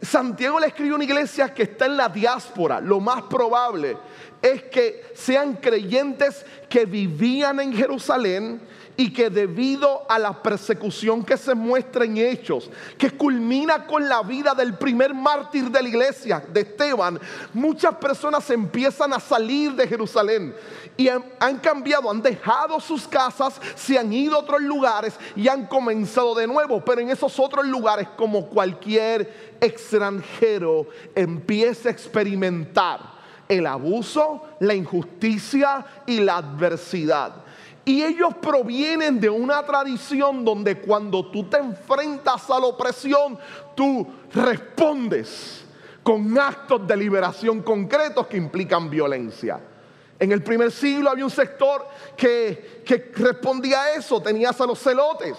Santiago 0.00 0.58
le 0.58 0.66
escribe 0.66 0.92
a 0.92 0.96
una 0.96 1.04
iglesia 1.04 1.54
que 1.54 1.62
está 1.62 1.86
en 1.86 1.96
la 1.96 2.08
diáspora. 2.08 2.80
Lo 2.80 2.98
más 2.98 3.22
probable 3.22 3.96
es 4.42 4.64
que 4.64 5.04
sean 5.14 5.54
creyentes 5.54 6.44
que 6.68 6.84
vivían 6.84 7.60
en 7.60 7.72
Jerusalén 7.72 8.60
y 8.96 9.12
que 9.12 9.30
debido 9.30 10.04
a 10.08 10.18
la 10.18 10.42
persecución 10.42 11.24
que 11.24 11.36
se 11.36 11.54
muestra 11.54 12.04
en 12.04 12.18
hechos, 12.18 12.70
que 12.98 13.10
culmina 13.10 13.86
con 13.86 14.08
la 14.08 14.22
vida 14.22 14.54
del 14.54 14.74
primer 14.74 15.14
mártir 15.14 15.70
de 15.70 15.82
la 15.82 15.88
iglesia, 15.88 16.44
de 16.52 16.60
Esteban, 16.60 17.18
muchas 17.54 17.94
personas 17.96 18.48
empiezan 18.50 19.12
a 19.12 19.20
salir 19.20 19.72
de 19.72 19.88
Jerusalén 19.88 20.54
y 20.96 21.08
han, 21.08 21.24
han, 21.40 21.58
cambiado, 21.58 22.10
han 22.10 22.20
dejado 22.20 22.78
sus 22.80 23.08
casas, 23.08 23.60
se 23.74 23.98
han 23.98 24.12
ido 24.12 24.36
a 24.36 24.40
otros 24.40 24.60
lugares 24.60 25.14
y 25.34 25.48
han 25.48 25.66
comenzado 25.66 26.34
de 26.34 26.46
nuevo. 26.46 26.84
Pero 26.84 27.00
en 27.00 27.10
esos 27.10 27.38
otros 27.38 27.66
lugares, 27.66 28.08
como 28.16 28.46
cualquier 28.46 29.56
extranjero, 29.60 30.86
empieza 31.14 31.88
a 31.88 31.92
experimentar 31.92 33.12
el 33.48 33.66
abuso, 33.66 34.42
la 34.60 34.74
injusticia 34.74 35.84
y 36.06 36.20
la 36.20 36.38
adversidad. 36.38 37.34
Y 37.84 38.02
ellos 38.02 38.34
provienen 38.40 39.20
de 39.20 39.28
una 39.28 39.64
tradición 39.64 40.44
donde 40.44 40.78
cuando 40.78 41.30
tú 41.30 41.48
te 41.48 41.58
enfrentas 41.58 42.48
a 42.48 42.60
la 42.60 42.66
opresión, 42.66 43.38
tú 43.74 44.06
respondes 44.32 45.64
con 46.02 46.38
actos 46.38 46.86
de 46.86 46.96
liberación 46.96 47.62
concretos 47.62 48.26
que 48.28 48.36
implican 48.36 48.88
violencia. 48.88 49.60
En 50.18 50.30
el 50.30 50.42
primer 50.42 50.70
siglo 50.70 51.10
había 51.10 51.24
un 51.24 51.30
sector 51.30 51.84
que, 52.16 52.82
que 52.84 53.10
respondía 53.16 53.82
a 53.82 53.94
eso, 53.94 54.22
tenías 54.22 54.60
a 54.60 54.66
los 54.66 54.78
celotes. 54.78 55.36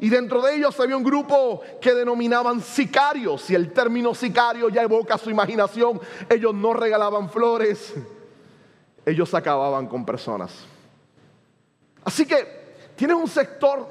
Y 0.00 0.10
dentro 0.10 0.42
de 0.42 0.56
ellos 0.56 0.78
había 0.78 0.96
un 0.96 1.02
grupo 1.02 1.62
que 1.80 1.94
denominaban 1.94 2.60
sicarios. 2.60 3.48
Y 3.50 3.54
el 3.54 3.72
término 3.72 4.14
sicario 4.14 4.68
ya 4.68 4.82
evoca 4.82 5.16
su 5.16 5.30
imaginación. 5.30 6.00
Ellos 6.28 6.54
no 6.54 6.74
regalaban 6.74 7.30
flores, 7.30 7.94
ellos 9.06 9.32
acababan 9.32 9.86
con 9.86 10.04
personas. 10.04 10.66
Así 12.08 12.24
que 12.24 12.42
tienes 12.96 13.18
un 13.18 13.28
sector 13.28 13.86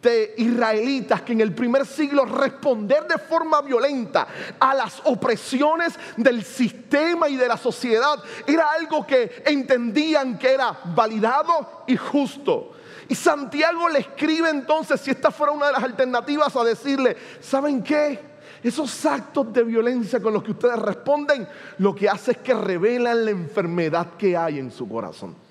de 0.00 0.34
israelitas 0.36 1.20
que 1.22 1.32
en 1.32 1.40
el 1.40 1.52
primer 1.52 1.84
siglo 1.84 2.24
responder 2.24 3.08
de 3.08 3.18
forma 3.18 3.60
violenta 3.60 4.28
a 4.60 4.72
las 4.72 5.02
opresiones 5.04 5.98
del 6.16 6.44
sistema 6.44 7.28
y 7.28 7.34
de 7.34 7.48
la 7.48 7.56
sociedad 7.56 8.22
era 8.46 8.70
algo 8.70 9.04
que 9.04 9.42
entendían 9.46 10.38
que 10.38 10.52
era 10.52 10.78
validado 10.94 11.82
y 11.88 11.96
justo. 11.96 12.74
Y 13.08 13.16
Santiago 13.16 13.88
le 13.88 13.98
escribe 13.98 14.50
entonces, 14.50 15.00
si 15.00 15.10
esta 15.10 15.32
fuera 15.32 15.52
una 15.52 15.66
de 15.66 15.72
las 15.72 15.82
alternativas, 15.82 16.54
a 16.54 16.62
decirle, 16.62 17.16
¿saben 17.40 17.82
qué? 17.82 18.20
Esos 18.62 19.04
actos 19.06 19.52
de 19.52 19.64
violencia 19.64 20.20
con 20.20 20.34
los 20.34 20.44
que 20.44 20.52
ustedes 20.52 20.78
responden, 20.78 21.48
lo 21.78 21.96
que 21.96 22.08
hace 22.08 22.30
es 22.30 22.38
que 22.38 22.54
revelan 22.54 23.24
la 23.24 23.32
enfermedad 23.32 24.10
que 24.16 24.36
hay 24.36 24.60
en 24.60 24.70
su 24.70 24.88
corazón. 24.88 25.47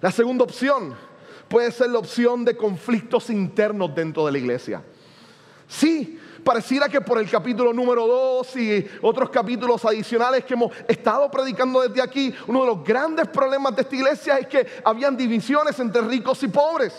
La 0.00 0.12
segunda 0.12 0.44
opción 0.44 0.94
puede 1.48 1.72
ser 1.72 1.90
la 1.90 1.98
opción 1.98 2.44
de 2.44 2.56
conflictos 2.56 3.30
internos 3.30 3.94
dentro 3.94 4.26
de 4.26 4.32
la 4.32 4.38
iglesia. 4.38 4.82
Sí, 5.66 6.18
pareciera 6.44 6.88
que 6.88 7.00
por 7.00 7.18
el 7.18 7.28
capítulo 7.28 7.72
número 7.72 8.06
2 8.06 8.56
y 8.56 8.86
otros 9.02 9.30
capítulos 9.30 9.84
adicionales 9.84 10.44
que 10.44 10.54
hemos 10.54 10.72
estado 10.86 11.30
predicando 11.30 11.80
desde 11.80 12.00
aquí, 12.00 12.34
uno 12.46 12.60
de 12.60 12.66
los 12.66 12.84
grandes 12.84 13.28
problemas 13.28 13.74
de 13.74 13.82
esta 13.82 13.96
iglesia 13.96 14.38
es 14.38 14.46
que 14.46 14.66
habían 14.84 15.16
divisiones 15.16 15.78
entre 15.78 16.02
ricos 16.02 16.42
y 16.42 16.48
pobres. 16.48 16.94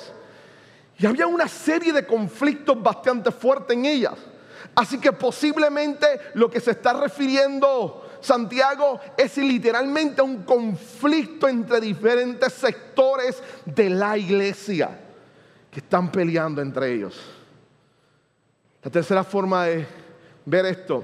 Y 0.97 1.05
había 1.05 1.25
una 1.27 1.47
serie 1.47 1.93
de 1.93 2.05
conflictos 2.05 2.81
bastante 2.81 3.31
fuertes 3.31 3.75
en 3.77 3.85
ellas. 3.85 4.15
Así 4.75 4.99
que 4.99 5.13
posiblemente 5.13 6.07
lo 6.33 6.49
que 6.49 6.59
se 6.59 6.71
está 6.71 6.93
refiriendo 6.93 8.08
Santiago 8.21 8.99
es 9.17 9.38
literalmente 9.38 10.21
un 10.21 10.43
conflicto 10.43 11.47
entre 11.47 11.79
diferentes 11.79 12.53
sectores 12.53 13.41
de 13.65 13.89
la 13.89 14.17
iglesia 14.17 14.89
que 15.71 15.79
están 15.79 16.11
peleando 16.11 16.61
entre 16.61 16.93
ellos. 16.93 17.19
La 18.83 18.89
tercera 18.89 19.23
forma 19.23 19.65
de 19.65 19.85
ver 20.45 20.65
esto, 20.65 21.03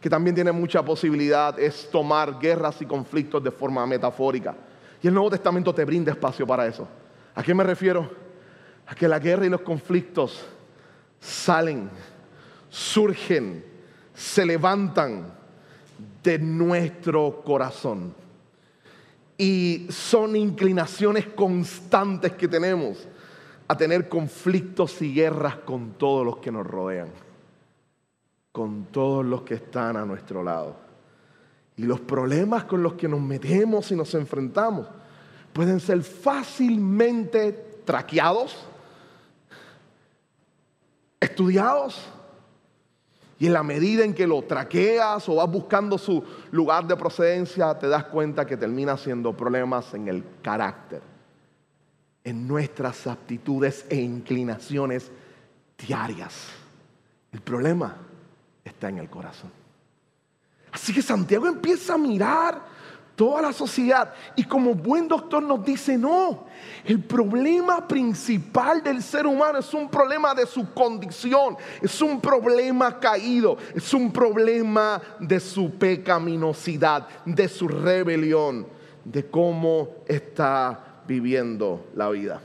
que 0.00 0.10
también 0.10 0.34
tiene 0.34 0.52
mucha 0.52 0.82
posibilidad, 0.82 1.58
es 1.58 1.90
tomar 1.90 2.38
guerras 2.38 2.80
y 2.80 2.86
conflictos 2.86 3.42
de 3.42 3.50
forma 3.50 3.86
metafórica. 3.86 4.54
Y 5.02 5.08
el 5.08 5.14
Nuevo 5.14 5.30
Testamento 5.30 5.74
te 5.74 5.84
brinda 5.84 6.12
espacio 6.12 6.46
para 6.46 6.66
eso. 6.66 6.88
¿A 7.34 7.42
qué 7.42 7.54
me 7.54 7.64
refiero? 7.64 8.10
A 8.86 8.94
que 8.94 9.08
la 9.08 9.18
guerra 9.18 9.46
y 9.46 9.50
los 9.50 9.60
conflictos 9.60 10.44
salen, 11.20 11.90
surgen, 12.68 13.64
se 14.14 14.46
levantan 14.46 15.43
de 16.24 16.38
nuestro 16.38 17.42
corazón. 17.44 18.14
Y 19.36 19.86
son 19.90 20.34
inclinaciones 20.34 21.26
constantes 21.26 22.32
que 22.32 22.48
tenemos 22.48 23.06
a 23.68 23.76
tener 23.76 24.08
conflictos 24.08 25.00
y 25.02 25.12
guerras 25.12 25.56
con 25.58 25.92
todos 25.92 26.24
los 26.24 26.38
que 26.38 26.50
nos 26.50 26.66
rodean, 26.66 27.10
con 28.52 28.86
todos 28.86 29.24
los 29.24 29.42
que 29.42 29.54
están 29.54 29.96
a 29.96 30.04
nuestro 30.04 30.42
lado. 30.42 30.76
Y 31.76 31.82
los 31.82 32.00
problemas 32.00 32.64
con 32.64 32.82
los 32.82 32.94
que 32.94 33.08
nos 33.08 33.20
metemos 33.20 33.90
y 33.90 33.96
nos 33.96 34.14
enfrentamos 34.14 34.86
pueden 35.52 35.80
ser 35.80 36.02
fácilmente 36.02 37.52
traqueados, 37.84 38.56
estudiados, 41.20 42.13
y 43.44 43.46
en 43.46 43.52
la 43.52 43.62
medida 43.62 44.06
en 44.06 44.14
que 44.14 44.26
lo 44.26 44.40
traqueas 44.40 45.28
o 45.28 45.34
vas 45.34 45.50
buscando 45.50 45.98
su 45.98 46.24
lugar 46.50 46.86
de 46.86 46.96
procedencia, 46.96 47.78
te 47.78 47.88
das 47.88 48.04
cuenta 48.04 48.46
que 48.46 48.56
termina 48.56 48.96
siendo 48.96 49.36
problemas 49.36 49.92
en 49.92 50.08
el 50.08 50.24
carácter, 50.40 51.02
en 52.24 52.48
nuestras 52.48 53.06
aptitudes 53.06 53.84
e 53.90 53.96
inclinaciones 53.96 55.10
diarias. 55.76 56.46
El 57.32 57.42
problema 57.42 57.94
está 58.64 58.88
en 58.88 58.96
el 58.96 59.10
corazón. 59.10 59.50
Así 60.72 60.94
que 60.94 61.02
Santiago 61.02 61.46
empieza 61.46 61.92
a 61.92 61.98
mirar 61.98 62.62
toda 63.16 63.42
la 63.42 63.52
sociedad 63.52 64.12
y 64.36 64.44
como 64.44 64.74
buen 64.74 65.08
doctor 65.08 65.42
nos 65.42 65.64
dice, 65.64 65.96
no, 65.96 66.44
el 66.84 67.02
problema 67.02 67.86
principal 67.86 68.82
del 68.82 69.02
ser 69.02 69.26
humano 69.26 69.58
es 69.58 69.72
un 69.72 69.88
problema 69.88 70.34
de 70.34 70.46
su 70.46 70.72
condición, 70.72 71.56
es 71.80 72.00
un 72.02 72.20
problema 72.20 72.98
caído, 72.98 73.56
es 73.74 73.94
un 73.94 74.12
problema 74.12 75.00
de 75.20 75.38
su 75.40 75.70
pecaminosidad, 75.70 77.06
de 77.24 77.48
su 77.48 77.68
rebelión, 77.68 78.66
de 79.04 79.30
cómo 79.30 79.88
está 80.06 81.02
viviendo 81.06 81.86
la 81.94 82.10
vida. 82.10 82.40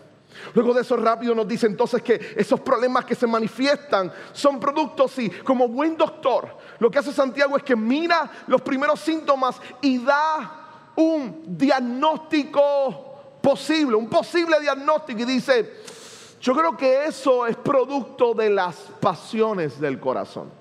Luego 0.54 0.74
de 0.74 0.82
eso 0.82 0.96
rápido 0.96 1.36
nos 1.36 1.48
dice 1.48 1.68
entonces 1.68 2.02
que 2.02 2.34
esos 2.36 2.60
problemas 2.60 3.06
que 3.06 3.16
se 3.16 3.28
manifiestan 3.28 4.12
son 4.32 4.60
productos 4.60 5.18
y 5.20 5.30
como 5.30 5.68
buen 5.68 5.98
doctor, 5.98 6.56
lo 6.80 6.90
que 6.90 7.00
hace 7.00 7.12
Santiago 7.12 7.58
es 7.58 7.64
que 7.64 7.76
mira 7.76 8.30
los 8.48 8.62
primeros 8.62 9.00
síntomas 9.00 9.60
y 9.82 9.98
da 10.00 10.59
un 11.00 11.58
diagnóstico 11.58 13.40
posible, 13.42 13.96
un 13.96 14.10
posible 14.10 14.60
diagnóstico 14.60 15.22
y 15.22 15.26
dice, 15.26 15.76
yo 16.42 16.54
creo 16.54 16.76
que 16.76 17.06
eso 17.06 17.48
es 17.48 17.56
producto 17.56 18.34
de 18.34 18.50
las 18.50 18.76
pasiones 19.00 19.80
del 19.80 20.00
corazón. 20.00 20.52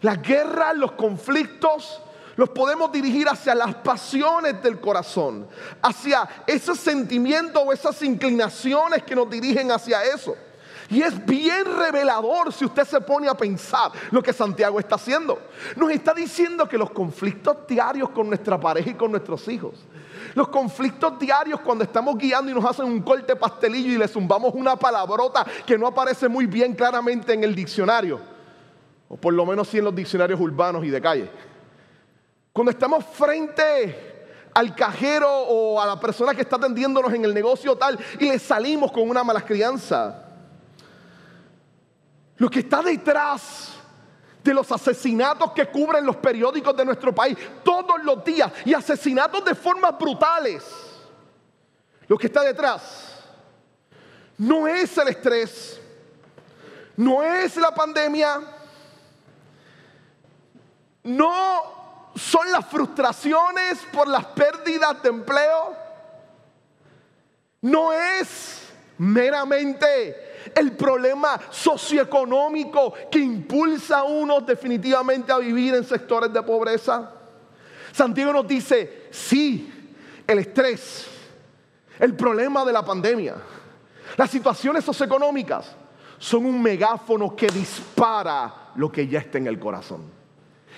Las 0.00 0.22
guerras, 0.22 0.76
los 0.76 0.92
conflictos, 0.92 2.00
los 2.36 2.48
podemos 2.48 2.90
dirigir 2.92 3.28
hacia 3.28 3.54
las 3.54 3.74
pasiones 3.76 4.62
del 4.62 4.80
corazón, 4.80 5.46
hacia 5.82 6.28
esos 6.46 6.80
sentimientos 6.80 7.62
o 7.64 7.72
esas 7.72 8.00
inclinaciones 8.02 9.02
que 9.02 9.14
nos 9.14 9.28
dirigen 9.28 9.70
hacia 9.70 10.02
eso. 10.02 10.34
Y 10.90 11.02
es 11.02 11.24
bien 11.24 11.64
revelador 11.78 12.52
si 12.52 12.64
usted 12.64 12.84
se 12.84 13.00
pone 13.00 13.28
a 13.28 13.34
pensar 13.34 13.92
lo 14.10 14.22
que 14.22 14.32
Santiago 14.32 14.78
está 14.78 14.96
haciendo. 14.96 15.40
Nos 15.76 15.90
está 15.90 16.12
diciendo 16.12 16.68
que 16.68 16.78
los 16.78 16.90
conflictos 16.90 17.66
diarios 17.66 18.10
con 18.10 18.28
nuestra 18.28 18.58
pareja 18.58 18.90
y 18.90 18.94
con 18.94 19.10
nuestros 19.10 19.46
hijos, 19.48 19.84
los 20.34 20.48
conflictos 20.48 21.18
diarios 21.18 21.60
cuando 21.60 21.84
estamos 21.84 22.16
guiando 22.18 22.50
y 22.50 22.54
nos 22.54 22.64
hacen 22.64 22.86
un 22.86 23.02
corte 23.02 23.36
pastelillo 23.36 23.92
y 23.92 23.98
le 23.98 24.08
zumbamos 24.08 24.52
una 24.54 24.76
palabrota 24.76 25.46
que 25.66 25.78
no 25.78 25.86
aparece 25.86 26.28
muy 26.28 26.46
bien 26.46 26.74
claramente 26.74 27.32
en 27.32 27.44
el 27.44 27.54
diccionario, 27.54 28.20
o 29.08 29.16
por 29.16 29.32
lo 29.32 29.46
menos 29.46 29.68
sí 29.68 29.78
en 29.78 29.84
los 29.84 29.94
diccionarios 29.94 30.40
urbanos 30.40 30.84
y 30.84 30.90
de 30.90 31.00
calle 31.00 31.30
cuando 32.54 32.70
estamos 32.70 33.04
frente 33.04 34.28
al 34.54 34.76
cajero 34.76 35.28
o 35.28 35.80
a 35.80 35.86
la 35.86 35.98
persona 35.98 36.32
que 36.34 36.42
está 36.42 36.54
atendiéndonos 36.54 37.12
en 37.12 37.24
el 37.24 37.34
negocio 37.34 37.74
tal 37.74 37.98
y 38.20 38.28
le 38.28 38.38
salimos 38.38 38.92
con 38.92 39.10
una 39.10 39.24
mala 39.24 39.40
crianza. 39.40 40.23
Lo 42.36 42.50
que 42.50 42.60
está 42.60 42.82
detrás 42.82 43.74
de 44.42 44.52
los 44.52 44.70
asesinatos 44.70 45.52
que 45.52 45.66
cubren 45.66 46.04
los 46.04 46.16
periódicos 46.16 46.76
de 46.76 46.84
nuestro 46.84 47.14
país 47.14 47.36
todos 47.64 48.02
los 48.02 48.22
días 48.24 48.52
y 48.64 48.74
asesinatos 48.74 49.44
de 49.44 49.54
formas 49.54 49.98
brutales. 49.98 50.64
Lo 52.06 52.18
que 52.18 52.26
está 52.26 52.42
detrás 52.42 53.14
no 54.36 54.68
es 54.68 54.98
el 54.98 55.08
estrés, 55.08 55.80
no 56.96 57.22
es 57.22 57.56
la 57.56 57.74
pandemia, 57.74 58.40
no 61.04 62.10
son 62.14 62.50
las 62.52 62.66
frustraciones 62.66 63.78
por 63.92 64.08
las 64.08 64.26
pérdidas 64.26 65.02
de 65.02 65.08
empleo. 65.08 65.76
No 67.62 67.92
es 67.92 68.68
meramente 68.98 70.23
el 70.54 70.72
problema 70.72 71.40
socioeconómico 71.50 72.94
que 73.10 73.20
impulsa 73.20 74.00
a 74.00 74.04
unos 74.04 74.46
definitivamente 74.46 75.32
a 75.32 75.38
vivir 75.38 75.74
en 75.74 75.84
sectores 75.84 76.32
de 76.32 76.42
pobreza. 76.42 77.12
Santiago 77.92 78.32
nos 78.32 78.46
dice, 78.46 79.08
sí, 79.10 79.72
el 80.26 80.38
estrés, 80.38 81.06
el 81.98 82.14
problema 82.14 82.64
de 82.64 82.72
la 82.72 82.84
pandemia, 82.84 83.36
las 84.16 84.30
situaciones 84.30 84.84
socioeconómicas 84.84 85.76
son 86.18 86.46
un 86.46 86.62
megáfono 86.62 87.34
que 87.36 87.46
dispara 87.48 88.72
lo 88.76 88.90
que 88.90 89.06
ya 89.06 89.20
está 89.20 89.38
en 89.38 89.46
el 89.46 89.58
corazón. 89.58 90.02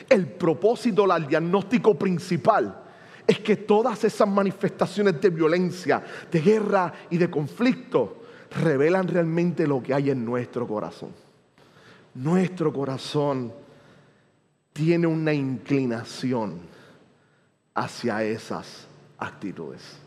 El 0.08 0.26
propósito, 0.26 1.10
el 1.14 1.26
diagnóstico 1.26 1.98
principal 1.98 2.82
es 3.26 3.40
que 3.40 3.56
todas 3.56 4.04
esas 4.04 4.28
manifestaciones 4.28 5.20
de 5.20 5.30
violencia, 5.30 6.02
de 6.30 6.40
guerra 6.40 6.92
y 7.10 7.18
de 7.18 7.30
conflicto 7.30 8.25
revelan 8.60 9.08
realmente 9.08 9.66
lo 9.66 9.82
que 9.82 9.94
hay 9.94 10.10
en 10.10 10.24
nuestro 10.24 10.66
corazón. 10.66 11.10
Nuestro 12.14 12.72
corazón 12.72 13.52
tiene 14.72 15.06
una 15.06 15.32
inclinación 15.32 16.60
hacia 17.74 18.22
esas 18.22 18.86
actitudes. 19.18 19.98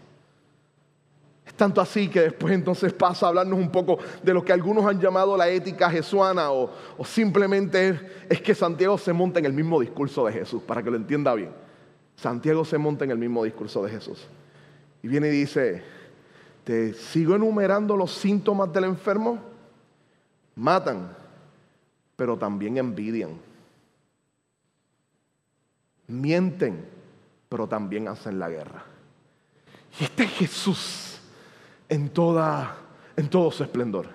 Tanto 1.55 1.81
así 1.81 2.07
que 2.07 2.21
después 2.21 2.53
entonces 2.53 2.93
pasa 2.93 3.25
a 3.25 3.29
hablarnos 3.29 3.59
un 3.59 3.69
poco 3.69 3.99
de 4.23 4.33
lo 4.33 4.45
que 4.45 4.53
algunos 4.53 4.85
han 4.85 4.99
llamado 4.99 5.35
la 5.35 5.49
ética 5.49 5.89
jesuana 5.89 6.51
o, 6.51 6.71
o 6.97 7.03
simplemente 7.03 7.99
es 8.29 8.41
que 8.41 8.55
Santiago 8.55 8.97
se 8.97 9.11
monta 9.11 9.39
en 9.39 9.45
el 9.45 9.51
mismo 9.51 9.81
discurso 9.81 10.25
de 10.25 10.31
Jesús, 10.31 10.61
para 10.63 10.81
que 10.81 10.89
lo 10.89 10.95
entienda 10.95 11.33
bien. 11.33 11.51
Santiago 12.15 12.63
se 12.63 12.77
monta 12.77 13.03
en 13.03 13.11
el 13.11 13.17
mismo 13.17 13.43
discurso 13.43 13.83
de 13.83 13.91
Jesús. 13.91 14.25
Y 15.03 15.07
viene 15.07 15.27
y 15.27 15.31
dice, 15.31 15.83
te 16.69 16.93
sigo 16.93 17.35
enumerando 17.35 17.97
los 17.97 18.11
síntomas 18.11 18.71
del 18.71 18.83
enfermo. 18.83 19.39
Matan, 20.53 21.17
pero 22.15 22.37
también 22.37 22.77
envidian. 22.77 23.39
Mienten, 26.05 26.87
pero 27.49 27.67
también 27.67 28.07
hacen 28.07 28.37
la 28.37 28.49
guerra. 28.49 28.83
Y 29.99 30.03
este 30.03 30.27
Jesús 30.27 31.19
en, 31.87 32.09
toda, 32.09 32.75
en 33.17 33.31
todo 33.31 33.49
su 33.49 33.63
esplendor. 33.63 34.05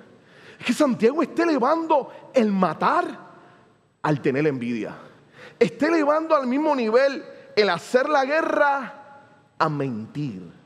Es 0.60 0.66
que 0.66 0.72
Santiago 0.74 1.24
está 1.24 1.42
elevando 1.42 2.30
el 2.32 2.52
matar 2.52 3.18
al 4.00 4.22
tener 4.22 4.46
envidia. 4.46 4.94
Está 5.58 5.88
elevando 5.88 6.36
al 6.36 6.46
mismo 6.46 6.76
nivel 6.76 7.20
el 7.56 7.68
hacer 7.68 8.08
la 8.08 8.24
guerra 8.24 8.94
a 9.58 9.68
mentir. 9.68 10.63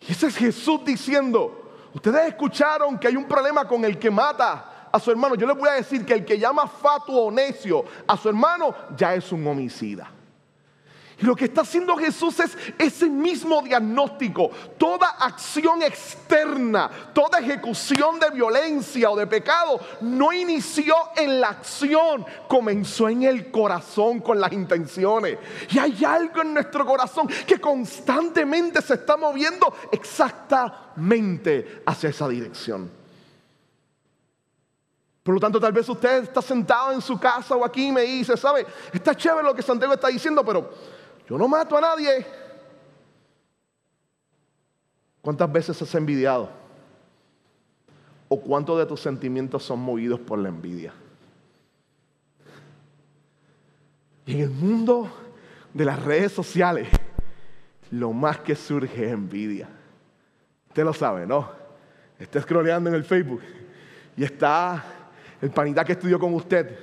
Y 0.00 0.12
ese 0.12 0.26
es 0.26 0.36
Jesús 0.36 0.84
diciendo, 0.84 1.72
ustedes 1.92 2.28
escucharon 2.28 2.98
que 2.98 3.08
hay 3.08 3.16
un 3.16 3.26
problema 3.26 3.66
con 3.66 3.84
el 3.84 3.98
que 3.98 4.10
mata 4.10 4.88
a 4.92 5.00
su 5.00 5.10
hermano. 5.10 5.34
Yo 5.34 5.46
les 5.46 5.56
voy 5.56 5.68
a 5.68 5.72
decir 5.72 6.04
que 6.04 6.14
el 6.14 6.24
que 6.24 6.38
llama 6.38 6.66
fatuo 6.66 7.26
o 7.26 7.30
necio 7.30 7.84
a 8.06 8.16
su 8.16 8.28
hermano 8.28 8.74
ya 8.96 9.14
es 9.14 9.32
un 9.32 9.46
homicida. 9.46 10.10
Y 11.18 11.26
lo 11.26 11.36
que 11.36 11.44
está 11.44 11.60
haciendo 11.60 11.96
Jesús 11.96 12.40
es 12.40 12.56
ese 12.76 13.08
mismo 13.08 13.62
diagnóstico. 13.62 14.50
Toda 14.76 15.08
acción 15.20 15.82
externa, 15.82 16.90
toda 17.12 17.38
ejecución 17.38 18.18
de 18.18 18.30
violencia 18.30 19.10
o 19.10 19.16
de 19.16 19.26
pecado 19.26 19.78
no 20.00 20.32
inició 20.32 20.94
en 21.16 21.40
la 21.40 21.50
acción, 21.50 22.26
comenzó 22.48 23.08
en 23.08 23.22
el 23.22 23.50
corazón 23.52 24.20
con 24.20 24.40
las 24.40 24.52
intenciones. 24.52 25.38
Y 25.70 25.78
hay 25.78 26.04
algo 26.04 26.42
en 26.42 26.54
nuestro 26.54 26.84
corazón 26.84 27.28
que 27.46 27.60
constantemente 27.60 28.82
se 28.82 28.94
está 28.94 29.16
moviendo 29.16 29.72
exactamente 29.92 31.82
hacia 31.86 32.10
esa 32.10 32.28
dirección. 32.28 33.04
Por 35.22 35.34
lo 35.34 35.40
tanto, 35.40 35.58
tal 35.58 35.72
vez 35.72 35.88
usted 35.88 36.24
está 36.24 36.42
sentado 36.42 36.92
en 36.92 37.00
su 37.00 37.18
casa 37.18 37.56
o 37.56 37.64
aquí 37.64 37.86
y 37.86 37.92
me 37.92 38.02
dice, 38.02 38.36
¿sabe? 38.36 38.66
Está 38.92 39.16
chévere 39.16 39.42
lo 39.42 39.54
que 39.54 39.62
Santiago 39.62 39.94
está 39.94 40.08
diciendo, 40.08 40.44
pero 40.44 40.70
yo 41.28 41.38
no 41.38 41.48
mato 41.48 41.76
a 41.76 41.80
nadie. 41.80 42.26
¿Cuántas 45.20 45.50
veces 45.50 45.80
has 45.80 45.94
envidiado? 45.94 46.50
¿O 48.28 48.40
cuántos 48.40 48.78
de 48.78 48.86
tus 48.86 49.00
sentimientos 49.00 49.62
son 49.62 49.80
movidos 49.80 50.20
por 50.20 50.38
la 50.38 50.50
envidia? 50.50 50.92
Y 54.26 54.34
en 54.34 54.40
el 54.40 54.50
mundo 54.50 55.10
de 55.72 55.84
las 55.84 56.02
redes 56.02 56.32
sociales, 56.32 56.88
lo 57.90 58.12
más 58.12 58.38
que 58.40 58.54
surge 58.54 59.06
es 59.06 59.12
envidia. 59.12 59.68
Usted 60.68 60.84
lo 60.84 60.92
sabe, 60.92 61.26
¿no? 61.26 61.48
Está 62.18 62.40
scrolleando 62.40 62.90
en 62.90 62.96
el 62.96 63.04
Facebook 63.04 63.42
y 64.16 64.24
está 64.24 64.84
el 65.40 65.50
panita 65.50 65.84
que 65.84 65.92
estudió 65.92 66.18
con 66.18 66.34
usted, 66.34 66.78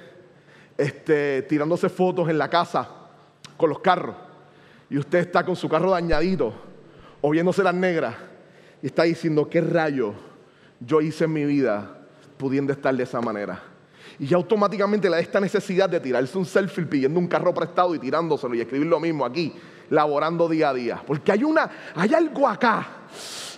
este, 0.77 1.43
tirándose 1.43 1.89
fotos 1.89 2.29
en 2.29 2.37
la 2.37 2.49
casa 2.49 2.89
con 3.57 3.69
los 3.69 3.79
carros. 3.79 4.30
Y 4.91 4.97
usted 4.97 5.19
está 5.19 5.45
con 5.45 5.55
su 5.55 5.69
carro 5.69 5.91
dañadito 5.91 6.53
o 7.21 7.29
viéndose 7.29 7.63
las 7.63 7.73
negras 7.73 8.13
y 8.83 8.87
está 8.87 9.03
diciendo, 9.03 9.47
¿qué 9.49 9.61
rayo 9.61 10.13
yo 10.81 10.99
hice 10.99 11.23
en 11.23 11.31
mi 11.31 11.45
vida 11.45 11.97
pudiendo 12.35 12.73
estar 12.73 12.93
de 12.93 13.03
esa 13.03 13.21
manera? 13.21 13.63
Y 14.19 14.27
ya 14.27 14.35
automáticamente 14.35 15.09
le 15.09 15.15
da 15.15 15.21
esta 15.21 15.39
necesidad 15.39 15.89
de 15.89 16.01
tirarse 16.01 16.37
un 16.37 16.45
selfie 16.45 16.85
pidiendo 16.85 17.17
un 17.21 17.27
carro 17.29 17.53
prestado 17.53 17.95
y 17.95 17.99
tirándoselo 17.99 18.53
y 18.53 18.59
escribir 18.59 18.87
lo 18.87 18.99
mismo 18.99 19.25
aquí, 19.25 19.53
laborando 19.89 20.49
día 20.49 20.71
a 20.71 20.73
día. 20.73 21.01
Porque 21.07 21.31
hay, 21.31 21.45
una, 21.45 21.71
hay 21.95 22.13
algo 22.13 22.45
acá 22.45 22.85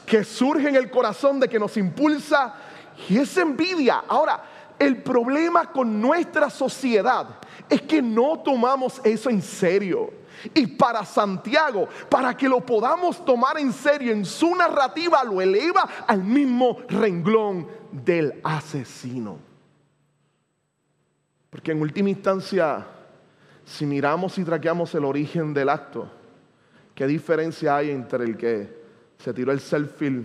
que 0.06 0.24
surge 0.24 0.70
en 0.70 0.76
el 0.76 0.92
corazón 0.92 1.40
de 1.40 1.50
que 1.50 1.58
nos 1.58 1.76
impulsa 1.78 2.54
y 3.10 3.18
es 3.18 3.36
envidia. 3.38 4.04
Ahora, 4.08 4.40
el 4.78 5.02
problema 5.02 5.72
con 5.72 6.00
nuestra 6.00 6.52
sociedad 6.52 7.40
es 7.68 7.82
que 7.82 8.04
no 8.04 8.38
tomamos 8.46 9.02
eso 9.04 9.32
en 9.32 9.42
serio. 9.42 10.23
Y 10.54 10.68
para 10.68 11.06
Santiago, 11.06 11.88
para 12.10 12.36
que 12.36 12.50
lo 12.50 12.62
podamos 12.62 13.24
tomar 13.24 13.58
en 13.58 13.72
serio 13.72 14.12
en 14.12 14.26
su 14.26 14.56
narrativa, 14.56 15.24
lo 15.24 15.42
eleva 15.42 15.88
al 16.08 16.24
mismo 16.24 16.80
renglón 16.88 17.68
del 17.92 18.40
asesino. 18.44 19.38
Porque 21.50 21.72
en 21.72 21.82
última 21.82 22.10
instancia, 22.10 22.86
si 23.64 23.86
miramos 23.86 24.38
y 24.38 24.44
traqueamos 24.44 24.94
el 24.96 25.06
origen 25.06 25.54
del 25.54 25.70
acto, 25.70 26.10
¿qué 26.96 27.06
diferencia 27.06 27.78
hay 27.78 27.92
entre 27.92 28.24
el 28.24 28.38
que 28.38 28.84
se 29.20 29.34
tiró 29.34 29.52
el 29.52 29.60
selfie 29.60 30.24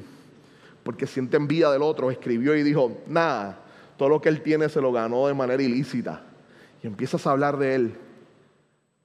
porque 0.82 1.06
siente 1.06 1.36
envidia 1.36 1.68
del 1.68 1.82
otro, 1.82 2.10
escribió 2.10 2.56
y 2.56 2.62
dijo, 2.62 3.02
nada, 3.06 3.58
todo 3.98 4.08
lo 4.08 4.22
que 4.22 4.30
él 4.30 4.40
tiene 4.40 4.70
se 4.70 4.80
lo 4.80 4.90
ganó 4.90 5.26
de 5.26 5.34
manera 5.34 5.62
ilícita? 5.62 6.22
Y 6.82 6.86
empiezas 6.86 7.26
a 7.26 7.32
hablar 7.32 7.58
de 7.58 7.74
él, 7.74 7.98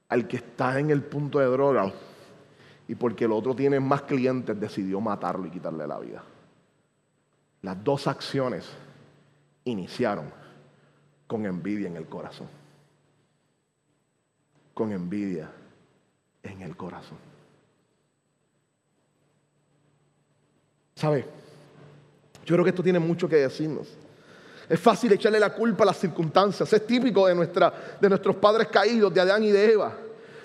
al 0.08 0.28
que 0.28 0.36
está 0.36 0.78
en 0.78 0.90
el 0.90 1.02
punto 1.02 1.38
de 1.38 1.46
droga, 1.46 1.92
y 2.86 2.94
porque 2.94 3.24
el 3.24 3.32
otro 3.32 3.54
tiene 3.54 3.80
más 3.80 4.02
clientes, 4.02 4.58
decidió 4.58 5.00
matarlo 5.00 5.46
y 5.46 5.50
quitarle 5.50 5.86
la 5.86 5.98
vida. 5.98 6.22
Las 7.62 7.82
dos 7.82 8.06
acciones 8.06 8.68
iniciaron 9.64 10.30
con 11.26 11.46
envidia 11.46 11.88
en 11.88 11.96
el 11.96 12.06
corazón. 12.06 12.48
Con 14.74 14.92
envidia 14.92 15.50
en 16.42 16.60
el 16.60 16.76
corazón. 16.76 17.18
¿Sabe? 20.94 21.24
Yo 22.44 22.54
creo 22.54 22.64
que 22.64 22.70
esto 22.70 22.82
tiene 22.82 22.98
mucho 22.98 23.28
que 23.28 23.36
decirnos. 23.36 23.96
Es 24.74 24.80
fácil 24.80 25.12
echarle 25.12 25.38
la 25.38 25.54
culpa 25.54 25.84
a 25.84 25.86
las 25.86 25.98
circunstancias. 25.98 26.72
Es 26.72 26.84
típico 26.84 27.28
de, 27.28 27.34
nuestra, 27.36 27.72
de 28.00 28.08
nuestros 28.08 28.34
padres 28.34 28.66
caídos, 28.66 29.14
de 29.14 29.20
Adán 29.20 29.44
y 29.44 29.52
de 29.52 29.72
Eva. 29.72 29.92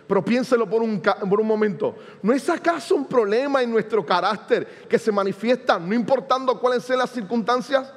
Pero 0.07 0.23
piénselo 0.23 0.69
por 0.69 0.83
un, 0.83 1.01
por 1.01 1.41
un 1.41 1.47
momento. 1.47 1.95
¿No 2.21 2.31
es 2.31 2.47
acaso 2.47 2.93
un 2.93 3.07
problema 3.07 3.63
en 3.63 3.71
nuestro 3.71 4.05
carácter 4.05 4.85
que 4.87 4.99
se 4.99 5.11
manifiesta 5.11 5.79
no 5.79 5.95
importando 5.95 6.59
cuáles 6.59 6.83
sean 6.83 6.99
las 6.99 7.09
circunstancias? 7.09 7.91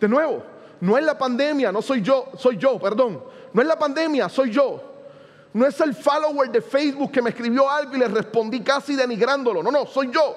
De 0.00 0.08
nuevo, 0.08 0.42
no 0.80 0.98
es 0.98 1.04
la 1.04 1.16
pandemia, 1.16 1.70
no 1.70 1.80
soy 1.80 2.02
yo, 2.02 2.32
soy 2.36 2.56
yo, 2.56 2.80
perdón. 2.80 3.22
No 3.52 3.62
es 3.62 3.68
la 3.68 3.78
pandemia, 3.78 4.28
soy 4.28 4.50
yo. 4.50 4.82
No 5.52 5.68
es 5.68 5.80
el 5.80 5.94
follower 5.94 6.50
de 6.50 6.62
Facebook 6.62 7.12
que 7.12 7.22
me 7.22 7.30
escribió 7.30 7.70
algo 7.70 7.94
y 7.94 8.00
le 8.00 8.08
respondí 8.08 8.60
casi 8.60 8.96
denigrándolo. 8.96 9.62
No, 9.62 9.70
no, 9.70 9.86
soy 9.86 10.10
yo. 10.10 10.34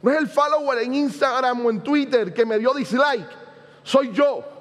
No 0.00 0.12
es 0.12 0.18
el 0.18 0.28
follower 0.28 0.78
en 0.78 0.94
Instagram 0.94 1.66
o 1.66 1.70
en 1.70 1.80
Twitter 1.80 2.32
que 2.32 2.46
me 2.46 2.56
dio 2.56 2.72
dislike. 2.72 3.26
Soy 3.82 4.12
yo. 4.12 4.52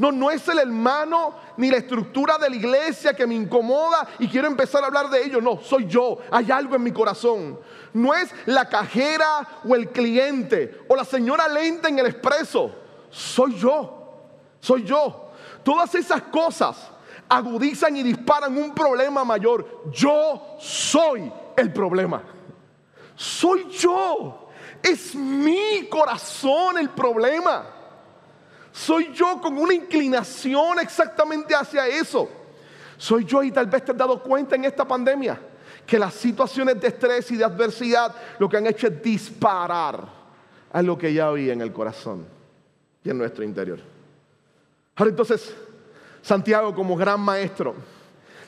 No, 0.00 0.10
no 0.10 0.30
es 0.30 0.48
el 0.48 0.58
hermano 0.58 1.34
ni 1.56 1.70
la 1.70 1.76
estructura 1.76 2.38
de 2.38 2.50
la 2.50 2.56
iglesia 2.56 3.14
que 3.14 3.26
me 3.26 3.34
incomoda 3.34 4.08
y 4.18 4.26
quiero 4.26 4.48
empezar 4.48 4.82
a 4.82 4.86
hablar 4.86 5.10
de 5.10 5.22
ello. 5.22 5.40
No, 5.40 5.60
soy 5.62 5.86
yo. 5.86 6.18
Hay 6.32 6.50
algo 6.50 6.74
en 6.74 6.82
mi 6.82 6.90
corazón. 6.90 7.60
No 7.92 8.14
es 8.14 8.34
la 8.46 8.68
cajera 8.68 9.60
o 9.64 9.74
el 9.74 9.90
cliente 9.90 10.80
o 10.88 10.96
la 10.96 11.04
señora 11.04 11.46
lenta 11.46 11.88
en 11.88 11.98
el 11.98 12.06
expreso. 12.06 12.72
Soy 13.10 13.54
yo 13.56 14.00
soy 14.60 14.84
yo. 14.84 15.30
Todas 15.64 15.94
esas 15.94 16.22
cosas 16.22 16.90
agudizan 17.28 17.96
y 17.96 18.02
disparan 18.02 18.56
un 18.56 18.74
problema 18.74 19.24
mayor. 19.24 19.90
Yo 19.90 20.56
soy 20.60 21.32
el 21.56 21.72
problema. 21.72 22.22
Soy 23.16 23.68
yo. 23.70 24.48
Es 24.82 25.14
mi 25.14 25.86
corazón 25.88 26.78
el 26.78 26.90
problema. 26.90 27.79
Soy 28.80 29.12
yo 29.12 29.38
con 29.42 29.58
una 29.58 29.74
inclinación 29.74 30.78
exactamente 30.80 31.54
hacia 31.54 31.86
eso. 31.86 32.30
Soy 32.96 33.26
yo 33.26 33.42
y 33.42 33.52
tal 33.52 33.66
vez 33.66 33.84
te 33.84 33.92
has 33.92 33.98
dado 33.98 34.22
cuenta 34.22 34.56
en 34.56 34.64
esta 34.64 34.88
pandemia 34.88 35.38
que 35.86 35.98
las 35.98 36.14
situaciones 36.14 36.80
de 36.80 36.88
estrés 36.88 37.30
y 37.30 37.36
de 37.36 37.44
adversidad 37.44 38.14
lo 38.38 38.48
que 38.48 38.56
han 38.56 38.66
hecho 38.66 38.86
es 38.86 39.02
disparar 39.02 40.08
a 40.72 40.80
lo 40.80 40.96
que 40.96 41.12
ya 41.12 41.26
había 41.26 41.52
en 41.52 41.60
el 41.60 41.74
corazón 41.74 42.26
y 43.04 43.10
en 43.10 43.18
nuestro 43.18 43.44
interior. 43.44 43.80
Ahora 44.96 45.10
entonces, 45.10 45.54
Santiago 46.22 46.74
como 46.74 46.96
gran 46.96 47.20
maestro, 47.20 47.74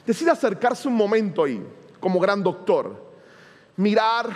decide 0.06 0.30
acercarse 0.30 0.88
un 0.88 0.94
momento 0.94 1.44
ahí, 1.44 1.62
como 2.00 2.18
gran 2.18 2.42
doctor, 2.42 2.96
mirar 3.76 4.30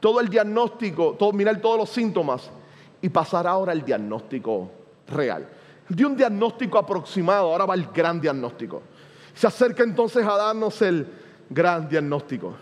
todo 0.00 0.18
el 0.20 0.28
diagnóstico, 0.28 1.16
mirar 1.34 1.60
todos 1.60 1.78
los 1.78 1.90
síntomas 1.90 2.50
y 3.00 3.08
pasar 3.08 3.46
ahora 3.46 3.70
al 3.70 3.84
diagnóstico 3.84 4.79
real. 5.10 5.46
De 5.88 6.06
un 6.06 6.16
diagnóstico 6.16 6.78
aproximado, 6.78 7.50
ahora 7.50 7.66
va 7.66 7.74
el 7.74 7.86
gran 7.86 8.20
diagnóstico. 8.20 8.82
Se 9.34 9.46
acerca 9.46 9.82
entonces 9.82 10.24
a 10.24 10.36
darnos 10.36 10.80
el 10.82 11.06
gran 11.48 11.88
diagnóstico. 11.88 12.54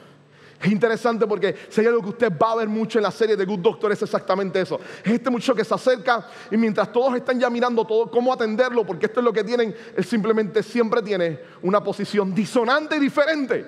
Es 0.60 0.72
interesante 0.72 1.26
porque 1.26 1.54
si 1.68 1.80
hay 1.80 1.86
algo 1.86 2.02
que 2.02 2.08
usted 2.08 2.32
va 2.36 2.52
a 2.52 2.56
ver 2.56 2.68
mucho 2.68 2.98
en 2.98 3.04
la 3.04 3.12
serie 3.12 3.36
de 3.36 3.44
Good 3.44 3.60
Doctor 3.60 3.92
es 3.92 4.02
exactamente 4.02 4.60
eso. 4.60 4.80
Es 5.04 5.12
este 5.12 5.30
muchacho 5.30 5.54
que 5.54 5.64
se 5.64 5.72
acerca 5.72 6.26
y 6.50 6.56
mientras 6.56 6.92
todos 6.92 7.14
están 7.14 7.38
ya 7.38 7.48
mirando 7.48 7.84
todo 7.84 8.10
cómo 8.10 8.32
atenderlo, 8.32 8.84
porque 8.84 9.06
esto 9.06 9.20
es 9.20 9.24
lo 9.24 9.32
que 9.32 9.44
tienen, 9.44 9.74
él 9.96 10.04
simplemente 10.04 10.64
siempre 10.64 11.00
tiene 11.02 11.38
una 11.62 11.82
posición 11.82 12.34
disonante 12.34 12.96
y 12.96 12.98
diferente. 12.98 13.64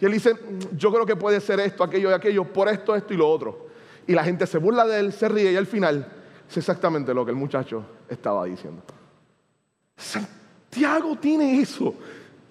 Y 0.00 0.04
él 0.04 0.12
dice, 0.12 0.34
mm, 0.34 0.76
yo 0.76 0.92
creo 0.92 1.06
que 1.06 1.16
puede 1.16 1.40
ser 1.40 1.60
esto, 1.60 1.82
aquello 1.82 2.10
y 2.10 2.12
aquello, 2.12 2.44
por 2.44 2.68
esto, 2.68 2.94
esto 2.94 3.14
y 3.14 3.16
lo 3.16 3.28
otro. 3.28 3.68
Y 4.06 4.12
la 4.12 4.22
gente 4.22 4.46
se 4.46 4.58
burla 4.58 4.84
de 4.84 4.98
él, 5.00 5.12
se 5.14 5.28
ríe 5.30 5.50
y 5.50 5.56
al 5.56 5.66
final 5.66 6.06
es 6.48 6.56
exactamente 6.56 7.12
lo 7.14 7.24
que 7.24 7.30
el 7.30 7.36
muchacho 7.36 7.84
estaba 8.08 8.44
diciendo. 8.44 8.82
Santiago 9.96 11.16
tiene 11.16 11.60
eso, 11.60 11.94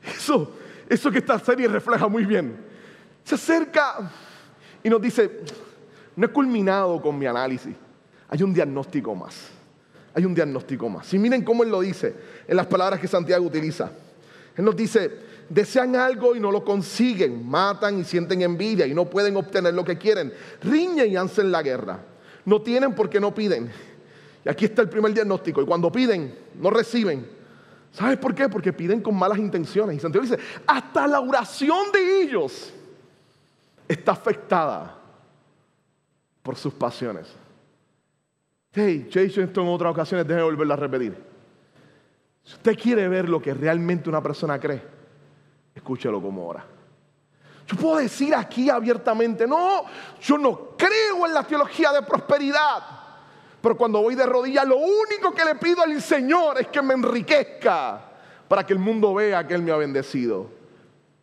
eso, 0.03 0.51
eso 0.89 1.11
que 1.11 1.19
esta 1.19 1.39
serie 1.39 1.67
refleja 1.67 2.07
muy 2.07 2.25
bien. 2.25 2.57
Se 3.23 3.35
acerca 3.35 4.11
y 4.83 4.89
nos 4.89 5.01
dice, 5.01 5.41
no 6.15 6.25
he 6.25 6.29
culminado 6.29 7.01
con 7.01 7.17
mi 7.17 7.25
análisis, 7.25 7.75
hay 8.29 8.43
un 8.43 8.53
diagnóstico 8.53 9.15
más, 9.15 9.49
hay 10.13 10.25
un 10.25 10.33
diagnóstico 10.33 10.89
más. 10.89 11.13
Y 11.13 11.19
miren 11.19 11.43
cómo 11.43 11.63
él 11.63 11.69
lo 11.69 11.81
dice 11.81 12.15
en 12.47 12.57
las 12.57 12.67
palabras 12.67 12.99
que 12.99 13.07
Santiago 13.07 13.45
utiliza. 13.45 13.91
Él 14.55 14.65
nos 14.65 14.75
dice, 14.75 15.11
desean 15.49 15.95
algo 15.95 16.35
y 16.35 16.39
no 16.39 16.51
lo 16.51 16.63
consiguen, 16.63 17.47
matan 17.47 17.99
y 17.99 18.03
sienten 18.03 18.41
envidia 18.41 18.85
y 18.85 18.93
no 18.93 19.05
pueden 19.05 19.35
obtener 19.37 19.73
lo 19.73 19.83
que 19.83 19.97
quieren, 19.97 20.33
riñen 20.61 21.11
y 21.11 21.15
hacen 21.15 21.51
la 21.51 21.63
guerra, 21.63 21.99
no 22.45 22.61
tienen 22.61 22.93
porque 22.93 23.19
no 23.19 23.33
piden. 23.33 23.71
Y 24.45 24.49
aquí 24.49 24.65
está 24.65 24.81
el 24.81 24.89
primer 24.89 25.13
diagnóstico, 25.13 25.61
y 25.61 25.65
cuando 25.65 25.91
piden, 25.91 26.37
no 26.59 26.69
reciben. 26.69 27.25
¿Sabes 27.91 28.17
por 28.17 28.33
qué? 28.33 28.49
Porque 28.49 28.73
piden 28.73 29.01
con 29.01 29.15
malas 29.15 29.37
intenciones. 29.37 29.95
Y 29.95 29.99
Santiago 29.99 30.25
dice, 30.25 30.41
hasta 30.65 31.07
la 31.07 31.19
oración 31.19 31.91
de 31.91 32.21
ellos 32.23 32.73
está 33.87 34.13
afectada 34.13 34.97
por 36.41 36.55
sus 36.55 36.73
pasiones. 36.73 37.27
Hey, 38.73 39.07
yo 39.09 39.21
he 39.21 39.25
dicho 39.25 39.41
esto 39.41 39.61
en 39.61 39.67
otras 39.67 39.91
ocasiones, 39.91 40.27
déjeme 40.27 40.43
volverlo 40.43 40.73
a 40.73 40.77
repetir. 40.77 41.15
Si 42.43 42.55
usted 42.55 42.77
quiere 42.77 43.07
ver 43.07 43.29
lo 43.29 43.41
que 43.41 43.53
realmente 43.53 44.09
una 44.09 44.21
persona 44.21 44.59
cree, 44.59 44.81
escúchelo 45.75 46.21
como 46.21 46.47
ora. 46.47 46.65
Yo 47.67 47.77
puedo 47.77 47.97
decir 47.97 48.35
aquí 48.35 48.69
abiertamente, 48.69 49.47
no, 49.47 49.85
yo 50.21 50.37
no 50.37 50.69
creo 50.77 51.25
en 51.25 51.33
la 51.33 51.43
teología 51.43 51.91
de 51.91 52.01
prosperidad. 52.01 52.83
Pero 53.61 53.77
cuando 53.77 54.01
voy 54.01 54.15
de 54.15 54.25
rodillas, 54.25 54.67
lo 54.67 54.77
único 54.77 55.33
que 55.33 55.45
le 55.45 55.55
pido 55.55 55.81
al 55.81 56.01
Señor 56.01 56.59
es 56.59 56.67
que 56.67 56.81
me 56.81 56.93
enriquezca 56.93 58.01
para 58.47 58.65
que 58.65 58.73
el 58.73 58.79
mundo 58.79 59.13
vea 59.13 59.47
que 59.47 59.53
Él 59.53 59.61
me 59.61 59.71
ha 59.71 59.77
bendecido. 59.77 60.49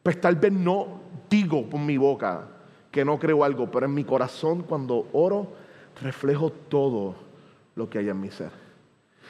Pues 0.02 0.18
tal 0.18 0.36
vez 0.36 0.50
no 0.50 1.00
digo 1.28 1.68
por 1.68 1.80
mi 1.80 1.98
boca 1.98 2.48
que 2.90 3.04
no 3.04 3.18
creo 3.18 3.44
algo, 3.44 3.70
pero 3.70 3.86
en 3.86 3.94
mi 3.94 4.04
corazón 4.04 4.62
cuando 4.62 5.08
oro 5.12 5.52
reflejo 6.00 6.50
todo 6.50 7.14
lo 7.74 7.90
que 7.90 7.98
hay 7.98 8.08
en 8.08 8.20
mi 8.20 8.30
ser. 8.30 8.50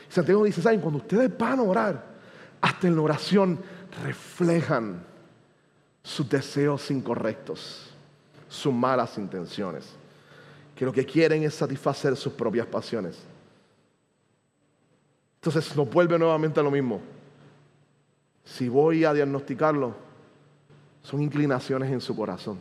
Santiago 0.08 0.44
dice, 0.44 0.62
¿saben? 0.62 0.80
Cuando 0.80 0.98
ustedes 0.98 1.36
van 1.36 1.58
a 1.58 1.62
orar, 1.62 2.04
hasta 2.60 2.86
en 2.86 2.94
la 2.94 3.02
oración 3.02 3.60
reflejan 4.04 5.04
sus 6.02 6.28
deseos 6.28 6.90
incorrectos, 6.90 7.90
sus 8.48 8.72
malas 8.72 9.18
intenciones, 9.18 9.90
que 10.74 10.84
lo 10.84 10.92
que 10.92 11.04
quieren 11.04 11.42
es 11.42 11.54
satisfacer 11.54 12.16
sus 12.16 12.32
propias 12.32 12.66
pasiones. 12.66 13.18
Entonces 15.36 15.74
nos 15.76 15.88
vuelve 15.90 16.18
nuevamente 16.18 16.60
a 16.60 16.62
lo 16.62 16.70
mismo. 16.70 17.00
Si 18.44 18.68
voy 18.68 19.04
a 19.04 19.12
diagnosticarlo, 19.12 19.94
son 21.02 21.22
inclinaciones 21.22 21.90
en 21.90 22.00
su 22.00 22.14
corazón, 22.14 22.58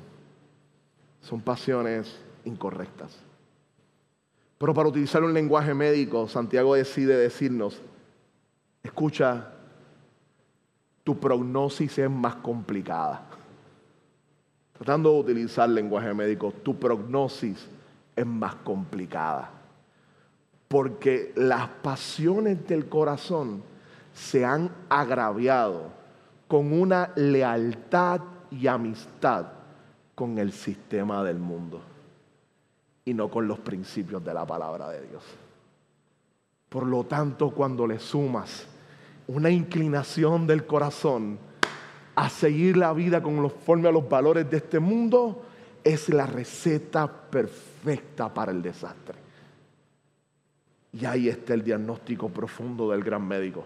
son 1.21 1.41
pasiones 1.41 2.19
incorrectas. 2.45 3.17
Pero 4.57 4.73
para 4.73 4.89
utilizar 4.89 5.23
un 5.23 5.33
lenguaje 5.33 5.73
médico, 5.73 6.27
Santiago 6.27 6.75
decide 6.75 7.15
decirnos, 7.15 7.81
escucha, 8.83 9.53
tu 11.03 11.17
prognosis 11.17 11.97
es 11.97 12.09
más 12.09 12.35
complicada. 12.35 13.28
Tratando 14.79 15.11
de 15.11 15.19
utilizar 15.19 15.69
lenguaje 15.69 16.13
médico, 16.13 16.53
tu 16.63 16.79
prognosis 16.79 17.67
es 18.15 18.25
más 18.25 18.55
complicada. 18.55 19.51
Porque 20.69 21.33
las 21.35 21.67
pasiones 21.67 22.65
del 22.65 22.87
corazón 22.87 23.61
se 24.13 24.45
han 24.45 24.71
agraviado 24.87 25.89
con 26.47 26.71
una 26.71 27.11
lealtad 27.17 28.21
y 28.51 28.67
amistad 28.67 29.47
con 30.15 30.37
el 30.37 30.53
sistema 30.53 31.25
del 31.25 31.39
mundo 31.39 31.81
y 33.03 33.13
no 33.13 33.29
con 33.29 33.49
los 33.49 33.59
principios 33.59 34.23
de 34.23 34.33
la 34.33 34.45
palabra 34.45 34.89
de 34.89 35.07
Dios. 35.07 35.23
Por 36.69 36.85
lo 36.85 37.03
tanto, 37.03 37.51
cuando 37.51 37.85
le 37.85 37.99
sumas 37.99 38.65
una 39.27 39.49
inclinación 39.49 40.47
del 40.47 40.65
corazón 40.65 41.37
a 42.15 42.29
seguir 42.29 42.77
la 42.77 42.93
vida 42.93 43.21
conforme 43.21 43.87
a 43.87 43.91
los 43.91 44.07
valores 44.07 44.49
de 44.49 44.57
este 44.57 44.79
mundo, 44.79 45.43
es 45.83 46.09
la 46.09 46.25
receta 46.25 47.07
perfecta 47.07 48.33
para 48.33 48.51
el 48.51 48.61
desastre. 48.61 49.15
Y 50.91 51.05
ahí 51.05 51.29
está 51.29 51.53
el 51.53 51.63
diagnóstico 51.63 52.29
profundo 52.29 52.89
del 52.89 53.03
gran 53.03 53.27
médico. 53.27 53.63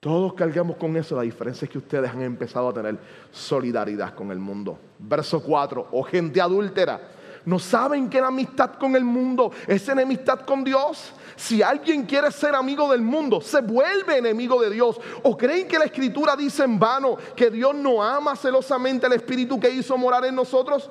Todos 0.00 0.34
cargamos 0.34 0.76
con 0.76 0.96
eso. 0.96 1.16
La 1.16 1.22
diferencia 1.22 1.66
es 1.66 1.70
que 1.70 1.78
ustedes 1.78 2.10
han 2.10 2.22
empezado 2.22 2.68
a 2.68 2.72
tener 2.72 2.98
solidaridad 3.32 4.14
con 4.14 4.30
el 4.30 4.38
mundo. 4.38 4.78
Verso 4.98 5.42
4. 5.42 5.88
O 5.90 6.02
gente 6.04 6.40
adúltera. 6.40 7.00
¿No 7.44 7.58
saben 7.58 8.10
que 8.10 8.20
la 8.20 8.28
amistad 8.28 8.74
con 8.74 8.94
el 8.96 9.04
mundo 9.04 9.52
es 9.66 9.88
enemistad 9.88 10.40
con 10.40 10.64
Dios? 10.64 11.12
Si 11.36 11.62
alguien 11.62 12.04
quiere 12.04 12.32
ser 12.32 12.54
amigo 12.54 12.90
del 12.90 13.00
mundo, 13.00 13.40
se 13.40 13.60
vuelve 13.60 14.18
enemigo 14.18 14.60
de 14.60 14.70
Dios. 14.70 15.00
¿O 15.22 15.36
creen 15.36 15.68
que 15.68 15.78
la 15.78 15.84
escritura 15.84 16.34
dice 16.34 16.64
en 16.64 16.78
vano 16.78 17.16
que 17.36 17.50
Dios 17.50 17.74
no 17.74 18.02
ama 18.02 18.34
celosamente 18.34 19.06
el 19.06 19.12
espíritu 19.12 19.60
que 19.60 19.70
hizo 19.70 19.96
morar 19.96 20.24
en 20.24 20.34
nosotros? 20.34 20.90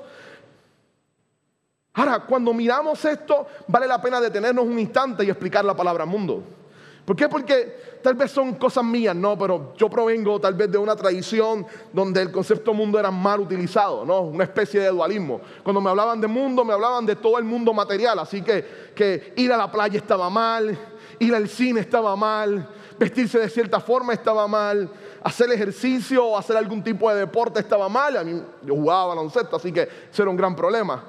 Ahora, 1.93 2.19
cuando 2.19 2.53
miramos 2.53 3.03
esto, 3.05 3.47
vale 3.67 3.87
la 3.87 4.01
pena 4.01 4.21
detenernos 4.21 4.65
un 4.65 4.79
instante 4.79 5.25
y 5.25 5.29
explicar 5.29 5.65
la 5.65 5.75
palabra 5.75 6.05
mundo. 6.05 6.43
¿Por 7.07 7.15
qué? 7.15 7.29
Porque 7.29 7.99
tal 8.03 8.15
vez 8.15 8.31
son 8.31 8.55
cosas 8.55 8.83
mías, 8.83 9.15
no, 9.15 9.37
pero 9.37 9.73
yo 9.77 9.89
provengo 9.89 10.41
tal 10.41 10.55
vez 10.55 10.69
de 10.69 10.77
una 10.77 10.93
tradición 10.93 11.65
donde 11.93 12.21
el 12.21 12.33
concepto 12.33 12.73
mundo 12.73 12.99
era 12.99 13.11
mal 13.11 13.39
utilizado, 13.39 14.03
¿no? 14.03 14.23
Una 14.23 14.43
especie 14.43 14.81
de 14.81 14.89
dualismo. 14.89 15.39
Cuando 15.63 15.79
me 15.79 15.89
hablaban 15.89 16.19
de 16.19 16.27
mundo, 16.27 16.65
me 16.65 16.73
hablaban 16.73 17.05
de 17.05 17.15
todo 17.15 17.37
el 17.37 17.45
mundo 17.45 17.73
material, 17.73 18.19
así 18.19 18.41
que, 18.41 18.91
que 18.93 19.31
ir 19.37 19.53
a 19.53 19.55
la 19.55 19.71
playa 19.71 19.97
estaba 19.97 20.29
mal, 20.29 20.77
ir 21.19 21.33
al 21.33 21.47
cine 21.47 21.79
estaba 21.79 22.13
mal, 22.17 22.67
vestirse 22.99 23.39
de 23.39 23.47
cierta 23.47 23.79
forma 23.79 24.11
estaba 24.11 24.45
mal, 24.45 24.89
hacer 25.23 25.49
ejercicio 25.53 26.25
o 26.25 26.37
hacer 26.37 26.57
algún 26.57 26.83
tipo 26.83 27.09
de 27.09 27.21
deporte 27.21 27.61
estaba 27.61 27.87
mal. 27.87 28.17
A 28.17 28.23
mí, 28.25 28.43
yo 28.63 28.75
jugaba 28.75 29.15
baloncesto, 29.15 29.55
así 29.55 29.71
que 29.71 29.87
eso 30.11 30.23
era 30.23 30.29
un 30.29 30.35
gran 30.35 30.53
problema. 30.57 31.05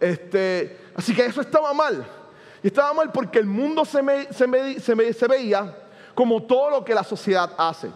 Este, 0.00 0.78
así 0.94 1.14
que 1.14 1.26
eso 1.26 1.42
estaba 1.42 1.74
mal. 1.74 2.21
Y 2.62 2.68
estaba 2.68 2.92
mal 2.94 3.10
porque 3.10 3.38
el 3.38 3.46
mundo 3.46 3.84
se, 3.84 4.02
se, 4.32 5.26
veía 5.26 5.76
como 6.14 6.42
todo 6.42 6.70
lo 6.70 6.84
que 6.84 6.94
la 6.94 7.02
sociedad 7.02 7.50
hace. 7.58 7.90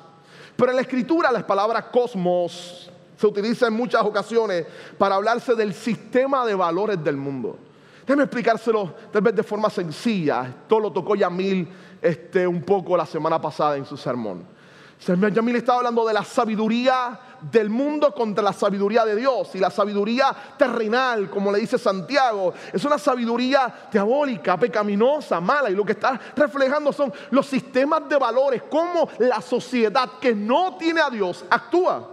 Pero 0.57 0.71
en 0.71 0.77
la 0.77 0.83
escritura 0.83 1.31
las 1.31 1.45
palabras 1.45 1.85
cosmos 1.85 2.91
se 3.17 3.27
utiliza 3.27 3.69
en 3.69 3.75
muchas 3.75 4.03
ocasiones 4.03 4.67
para 4.99 5.15
hablarse 5.15 5.55
del 5.55 5.73
sistema 5.73 6.45
de 6.45 6.55
valores 6.55 7.03
del 7.03 7.17
mundo. 7.17 7.59
Déjeme 8.07 8.25
explicárselo 8.25 8.95
tal 9.13 9.23
vez 9.23 9.35
de 9.35 9.43
forma 9.43 9.71
sencilla. 9.71 10.47
Esto 10.49 10.81
lo 10.81 10.93
tocó 10.93 11.15
Yamil 11.15 11.69
este, 12.03 12.47
un 12.47 12.63
poco 12.63 12.97
la 12.97 13.07
semana 13.07 13.41
pasada 13.41 13.77
en 13.77 13.85
su 13.85 13.97
sermón. 13.97 14.56
Yamil 15.05 15.57
estaba 15.57 15.79
hablando 15.79 16.07
de 16.07 16.15
la 16.15 16.25
sabiduría 16.25 17.21
del 17.41 17.69
mundo 17.69 18.13
contra 18.13 18.43
la 18.43 18.53
sabiduría 18.53 19.05
de 19.05 19.15
Dios. 19.15 19.55
Y 19.55 19.59
la 19.59 19.71
sabiduría 19.71 20.35
terrenal, 20.57 21.31
como 21.31 21.53
le 21.53 21.61
dice 21.61 21.79
Santiago, 21.79 22.55
es 22.73 22.85
una 22.85 22.99
sabiduría 22.99 23.89
diabólica, 23.93 24.59
pecaminosa, 24.59 25.41
mala. 25.41 25.71
Y 25.71 25.75
lo 25.75 25.85
que 25.85 25.93
está 25.93 26.19
reflejando 26.35 26.93
son 26.93 27.13
los 27.31 27.47
sistemas 27.47 28.09
de 28.09 28.17
valores, 28.17 28.63
cómo 28.69 29.09
la 29.19 29.41
sociedad 29.41 30.13
que 30.21 30.35
no 30.35 30.77
tiene 30.77 31.01
a 31.01 31.11
Dios 31.11 31.45
actúa. 31.51 32.13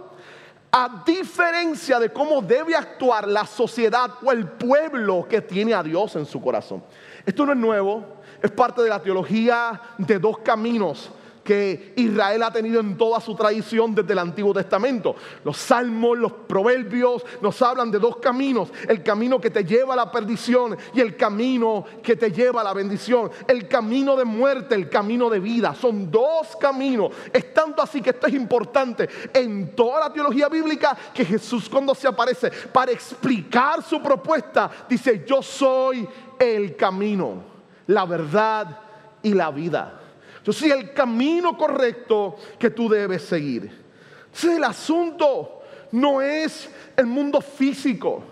A 0.70 1.02
diferencia 1.06 2.00
de 2.00 2.12
cómo 2.12 2.42
debe 2.42 2.74
actuar 2.74 3.28
la 3.28 3.46
sociedad 3.46 4.10
o 4.22 4.32
el 4.32 4.46
pueblo 4.48 5.26
que 5.28 5.40
tiene 5.40 5.72
a 5.72 5.82
Dios 5.82 6.16
en 6.16 6.26
su 6.26 6.40
corazón. 6.42 6.82
Esto 7.24 7.46
no 7.46 7.52
es 7.52 7.58
nuevo, 7.58 8.04
es 8.42 8.50
parte 8.50 8.82
de 8.82 8.88
la 8.88 9.00
teología 9.00 9.80
de 9.98 10.18
dos 10.18 10.38
caminos 10.38 11.10
que 11.44 11.92
Israel 11.96 12.42
ha 12.42 12.52
tenido 12.52 12.80
en 12.80 12.96
toda 12.96 13.20
su 13.20 13.34
tradición 13.36 13.94
desde 13.94 14.12
el 14.12 14.18
Antiguo 14.18 14.54
Testamento. 14.54 15.14
Los 15.44 15.58
salmos, 15.58 16.18
los 16.18 16.32
proverbios 16.32 17.24
nos 17.42 17.60
hablan 17.62 17.90
de 17.90 17.98
dos 17.98 18.16
caminos, 18.16 18.70
el 18.88 19.02
camino 19.02 19.40
que 19.40 19.50
te 19.50 19.64
lleva 19.64 19.92
a 19.92 19.96
la 19.96 20.10
perdición 20.10 20.76
y 20.94 21.00
el 21.00 21.16
camino 21.16 21.84
que 22.02 22.16
te 22.16 22.32
lleva 22.32 22.62
a 22.62 22.64
la 22.64 22.72
bendición, 22.72 23.30
el 23.46 23.68
camino 23.68 24.16
de 24.16 24.24
muerte, 24.24 24.74
el 24.74 24.88
camino 24.88 25.28
de 25.28 25.38
vida. 25.38 25.74
Son 25.74 26.10
dos 26.10 26.56
caminos. 26.58 27.12
Es 27.32 27.52
tanto 27.52 27.82
así 27.82 28.00
que 28.00 28.10
esto 28.10 28.26
es 28.26 28.34
importante 28.34 29.08
en 29.32 29.76
toda 29.76 30.00
la 30.00 30.12
teología 30.12 30.48
bíblica 30.48 30.96
que 31.12 31.24
Jesús 31.24 31.68
cuando 31.68 31.94
se 31.94 32.08
aparece 32.08 32.50
para 32.72 32.92
explicar 32.92 33.82
su 33.82 34.00
propuesta 34.00 34.70
dice, 34.88 35.24
yo 35.26 35.42
soy 35.42 36.08
el 36.38 36.76
camino, 36.76 37.42
la 37.86 38.06
verdad 38.06 38.80
y 39.22 39.34
la 39.34 39.50
vida. 39.50 40.00
Yo 40.44 40.52
soy 40.52 40.70
el 40.70 40.92
camino 40.92 41.56
correcto 41.56 42.36
que 42.58 42.70
tú 42.70 42.88
debes 42.88 43.22
seguir. 43.22 43.84
Entonces 44.26 44.56
el 44.56 44.64
asunto 44.64 45.62
no 45.92 46.20
es 46.20 46.68
el 46.96 47.06
mundo 47.06 47.40
físico, 47.40 48.22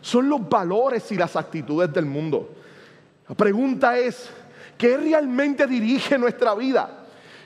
son 0.00 0.28
los 0.28 0.46
valores 0.48 1.10
y 1.12 1.16
las 1.16 1.34
actitudes 1.34 1.92
del 1.92 2.04
mundo. 2.04 2.50
La 3.28 3.34
pregunta 3.34 3.96
es, 3.96 4.28
¿qué 4.76 4.96
realmente 4.96 5.66
dirige 5.66 6.18
nuestra 6.18 6.54
vida? 6.54 6.98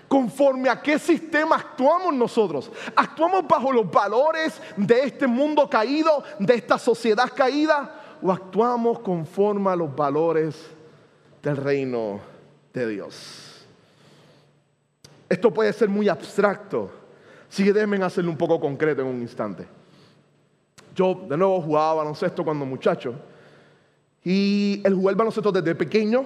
conforme 0.08 0.68
a 0.68 0.80
qué 0.80 0.98
sistema 0.98 1.56
actuamos 1.56 2.14
nosotros. 2.14 2.70
¿Actuamos 2.94 3.46
bajo 3.46 3.72
los 3.72 3.90
valores 3.90 4.60
de 4.76 5.00
este 5.00 5.26
mundo 5.26 5.68
caído, 5.68 6.22
de 6.38 6.54
esta 6.54 6.78
sociedad 6.78 7.28
caída? 7.34 8.18
¿O 8.22 8.30
actuamos 8.30 9.00
conforme 9.00 9.70
a 9.70 9.76
los 9.76 9.94
valores 9.94 10.54
del 11.42 11.56
reino 11.56 12.20
de 12.72 12.88
Dios? 12.88 13.55
Esto 15.28 15.52
puede 15.52 15.72
ser 15.72 15.88
muy 15.88 16.08
abstracto, 16.08 16.90
así 17.50 17.64
que 17.64 17.72
déjenme 17.72 18.02
hacerlo 18.02 18.30
un 18.30 18.36
poco 18.36 18.60
concreto 18.60 19.02
en 19.02 19.08
un 19.08 19.20
instante. 19.20 19.66
Yo 20.94 21.26
de 21.28 21.36
nuevo 21.36 21.60
jugaba 21.60 21.94
baloncesto 21.94 22.44
cuando 22.44 22.64
muchacho 22.64 23.14
y 24.24 24.80
el 24.84 24.94
jugar 24.94 25.14
baloncesto 25.14 25.52
desde 25.52 25.74
pequeño 25.74 26.24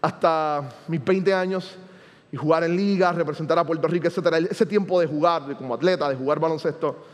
hasta 0.00 0.68
mis 0.88 1.04
20 1.04 1.34
años 1.34 1.76
y 2.32 2.36
jugar 2.36 2.64
en 2.64 2.74
ligas, 2.74 3.14
representar 3.14 3.58
a 3.58 3.66
Puerto 3.66 3.86
Rico, 3.86 4.08
etc. 4.08 4.48
Ese 4.50 4.64
tiempo 4.64 4.98
de 4.98 5.06
jugar 5.06 5.56
como 5.56 5.74
atleta, 5.74 6.08
de 6.08 6.16
jugar 6.16 6.40
baloncesto, 6.40 7.04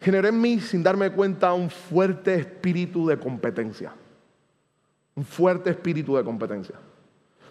generó 0.00 0.28
en 0.28 0.40
mí, 0.40 0.60
sin 0.60 0.82
darme 0.82 1.12
cuenta, 1.12 1.52
un 1.52 1.68
fuerte 1.68 2.34
espíritu 2.34 3.06
de 3.06 3.18
competencia. 3.18 3.92
Un 5.14 5.24
fuerte 5.24 5.70
espíritu 5.70 6.16
de 6.16 6.24
competencia. 6.24 6.76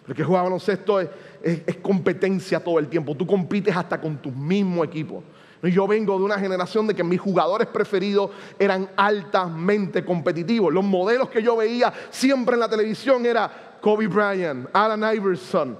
Porque 0.06 0.22
jugar 0.22 0.44
baloncesto 0.44 1.00
es, 1.00 1.08
es, 1.42 1.76
competencia 1.76 2.62
todo 2.62 2.78
el 2.78 2.88
tiempo. 2.88 3.14
Tú 3.14 3.26
compites 3.26 3.76
hasta 3.76 4.00
con 4.00 4.16
tu 4.18 4.30
mismo 4.30 4.84
equipo. 4.84 5.22
Yo 5.62 5.86
vengo 5.86 6.16
de 6.18 6.24
una 6.24 6.38
generación 6.38 6.86
de 6.86 6.94
que 6.94 7.02
mis 7.02 7.20
jugadores 7.20 7.66
preferidos 7.66 8.30
eran 8.58 8.88
altamente 8.96 10.04
competitivos. 10.04 10.72
Los 10.72 10.84
modelos 10.84 11.28
que 11.28 11.42
yo 11.42 11.56
veía 11.56 11.92
siempre 12.10 12.54
en 12.54 12.60
la 12.60 12.68
televisión 12.68 13.26
era 13.26 13.78
Kobe 13.80 14.06
Bryant, 14.06 14.68
Allen 14.72 15.16
Iverson, 15.16 15.76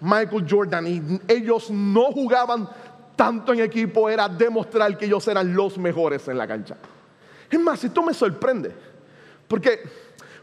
Michael 0.00 0.46
Jordan. 0.48 0.86
Y 0.86 1.20
ellos 1.28 1.70
no 1.70 2.06
jugaban 2.06 2.68
tanto 3.14 3.52
en 3.52 3.60
equipo, 3.60 4.08
era 4.08 4.28
demostrar 4.28 4.96
que 4.96 5.06
ellos 5.06 5.26
eran 5.28 5.54
los 5.54 5.78
mejores 5.78 6.26
en 6.28 6.38
la 6.38 6.46
cancha. 6.46 6.76
Es 7.50 7.60
más, 7.60 7.82
esto 7.82 8.02
me 8.02 8.14
sorprende. 8.14 8.72
Porque 9.46 9.80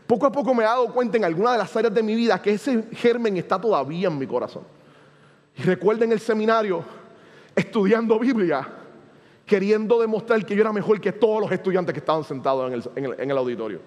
poco 0.08 0.26
a 0.28 0.32
poco 0.32 0.54
me 0.54 0.64
he 0.64 0.68
dado 0.68 0.92
cuenta 0.94 1.18
en 1.18 1.26
alguna 1.26 1.54
de 1.54 1.58
las 1.58 1.76
áreas 1.76 1.94
de 1.94 2.04
mi 2.04 2.16
vida 2.16 2.42
que 2.42 2.52
ese 2.52 2.84
germen 2.94 3.38
está 3.38 3.60
todavía 3.60 4.08
en 4.08 4.18
mi 4.18 4.28
corazón. 4.28 4.64
Y 5.58 5.64
recuerden 5.64 6.12
el 6.12 6.20
seminario, 6.20 6.84
estudiando 7.56 8.20
Biblia, 8.20 8.68
queriendo 9.46 10.00
demostrar 10.00 10.46
que 10.46 10.56
yo 10.56 10.62
era 10.62 10.74
mejor 10.74 11.00
que 11.00 11.12
todos 11.12 11.42
los 11.42 11.52
estudiantes 11.52 11.94
que 11.94 12.00
estaban 12.00 12.24
sentados 12.24 12.72
en 12.96 13.32
el, 13.32 13.38
auditorio. 13.38 13.80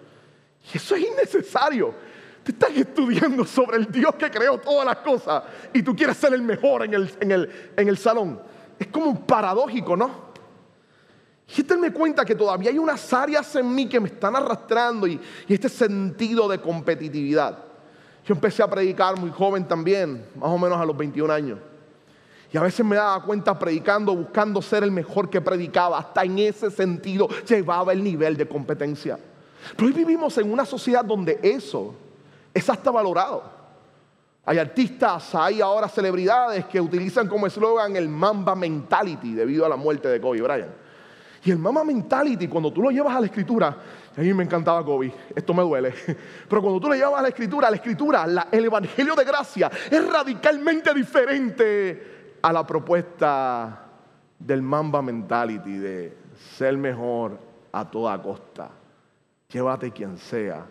Y 0.73 0.77
eso 0.77 0.95
es 0.95 1.03
innecesario. 1.03 1.95
Tú 2.43 2.53
estás 2.53 2.71
estudiando 2.71 3.45
sobre 3.45 3.77
el 3.77 3.91
Dios 3.91 4.15
que 4.15 4.31
creó 4.31 4.59
todas 4.59 4.87
las 4.87 4.97
cosas 4.99 5.43
y 5.73 5.83
tú 5.83 5.95
quieres 5.95 6.17
ser 6.17 6.33
el 6.33 6.43
mejor 6.43 6.85
en 6.85 7.89
el 7.89 7.99
salón. 7.99 8.41
Es 8.79 8.87
como 8.87 9.07
un 9.07 9.27
paradójico, 9.27 9.97
¿no? 9.97 10.28
Y 11.57 11.61
este 11.61 11.77
me 11.77 11.93
cuenta 11.93 12.25
que 12.25 12.35
todavía 12.35 12.71
hay 12.71 12.79
unas 12.79 13.13
áreas 13.13 13.55
en 13.57 13.75
mí 13.75 13.89
que 13.89 13.99
me 13.99 14.09
están 14.09 14.37
arrastrando 14.37 15.07
y, 15.07 15.21
y 15.47 15.55
este 15.55 15.69
sentido 15.69 16.49
de 16.49 16.61
competitividad. 16.61 17.59
Yo 18.27 18.35
empecé 18.35 18.63
a 18.63 18.69
predicar 18.69 19.19
muy 19.19 19.31
joven 19.31 19.67
también, 19.67 20.27
más 20.37 20.51
o 20.51 20.59
menos 20.59 20.79
a 20.79 20.85
los 20.85 20.97
21 20.97 21.33
años. 21.33 21.59
Y 22.53 22.57
a 22.57 22.63
veces 22.63 22.85
me 22.85 22.97
daba 22.97 23.23
cuenta 23.23 23.59
predicando, 23.59 24.15
buscando 24.15 24.61
ser 24.63 24.83
el 24.83 24.91
mejor 24.91 25.29
que 25.29 25.41
predicaba. 25.41 25.99
Hasta 25.99 26.25
en 26.25 26.39
ese 26.39 26.71
sentido 26.71 27.29
llevaba 27.47 27.93
el 27.93 28.03
nivel 28.03 28.37
de 28.37 28.47
competencia. 28.47 29.19
Pero 29.77 29.87
hoy 29.87 29.93
vivimos 29.93 30.37
en 30.39 30.51
una 30.51 30.65
sociedad 30.65 31.05
donde 31.05 31.39
eso 31.43 31.95
es 32.55 32.69
hasta 32.69 32.91
valorado. 32.91 33.59
Hay 34.45 34.59
artistas, 34.59 35.35
hay 35.35 35.61
ahora 35.61 35.89
celebridades 35.89 36.65
que 36.67 36.81
utilizan 36.81 37.29
como 37.29 37.47
eslogan 37.47 37.97
el 37.97 38.09
Mamba 38.09 38.55
Mentality 38.55 39.35
debido 39.35 39.67
a 39.67 39.69
la 39.69 39.77
muerte 39.77 40.09
de 40.09 40.21
Kobe 40.21 40.41
Bryant. 40.41 40.88
Y 41.45 41.51
el 41.51 41.59
Mamba 41.59 41.85
Mentality, 41.85 42.49
cuando 42.49 42.73
tú 42.73 42.83
lo 42.83 42.91
llevas 42.91 43.15
a 43.15 43.21
la 43.21 43.27
escritura, 43.27 43.77
a 44.17 44.21
mí 44.21 44.35
me 44.35 44.45
encantaba 44.45 44.85
Kobe, 44.85 45.13
esto 45.35 45.55
me 45.55 45.63
duele, 45.63 45.95
pero 46.49 46.61
cuando 46.61 46.81
tú 46.81 46.89
lo 46.89 46.95
llevas 46.95 47.21
a 47.21 47.23
la 47.23 47.29
escritura, 47.29 47.71
la 47.71 47.77
escritura, 47.77 48.27
el 48.51 48.65
Evangelio 48.65 49.15
de 49.15 49.25
Gracia 49.25 49.71
es 49.91 50.13
radicalmente 50.13 50.93
diferente 50.93 52.39
a 52.43 52.53
la 52.53 52.67
propuesta 52.67 53.85
del 54.39 54.63
Mamba 54.63 55.03
Mentality 55.03 55.79
de 55.79 56.17
ser 56.57 56.77
mejor 56.77 57.39
a 57.73 57.89
toda 57.89 58.21
costa. 58.21 58.71
Llévate 59.49 59.91
quien 59.91 60.19
sea 60.19 60.67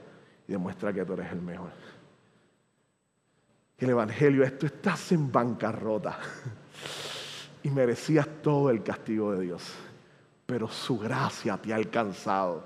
y 0.47 0.51
demuestra 0.51 0.93
que 0.93 1.03
tú 1.05 1.13
eres 1.13 1.31
el 1.31 1.41
mejor. 1.41 1.71
El 3.77 3.89
Evangelio 3.91 4.43
es, 4.43 4.57
tú 4.57 4.65
estás 4.65 5.11
en 5.11 5.31
bancarrota 5.31 6.17
y 7.63 7.69
merecías 7.69 8.27
todo 8.41 8.69
el 8.69 8.81
castigo 8.81 9.33
de 9.33 9.45
Dios, 9.45 9.73
pero 10.47 10.69
su 10.69 10.97
gracia 10.97 11.57
te 11.57 11.73
ha 11.73 11.75
alcanzado 11.75 12.63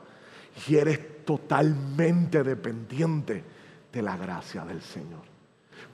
y 0.67 0.75
eres 0.75 1.25
totalmente 1.25 2.43
dependiente 2.43 3.43
de 3.91 4.01
la 4.03 4.15
gracia 4.15 4.63
del 4.63 4.81
Señor. 4.83 5.21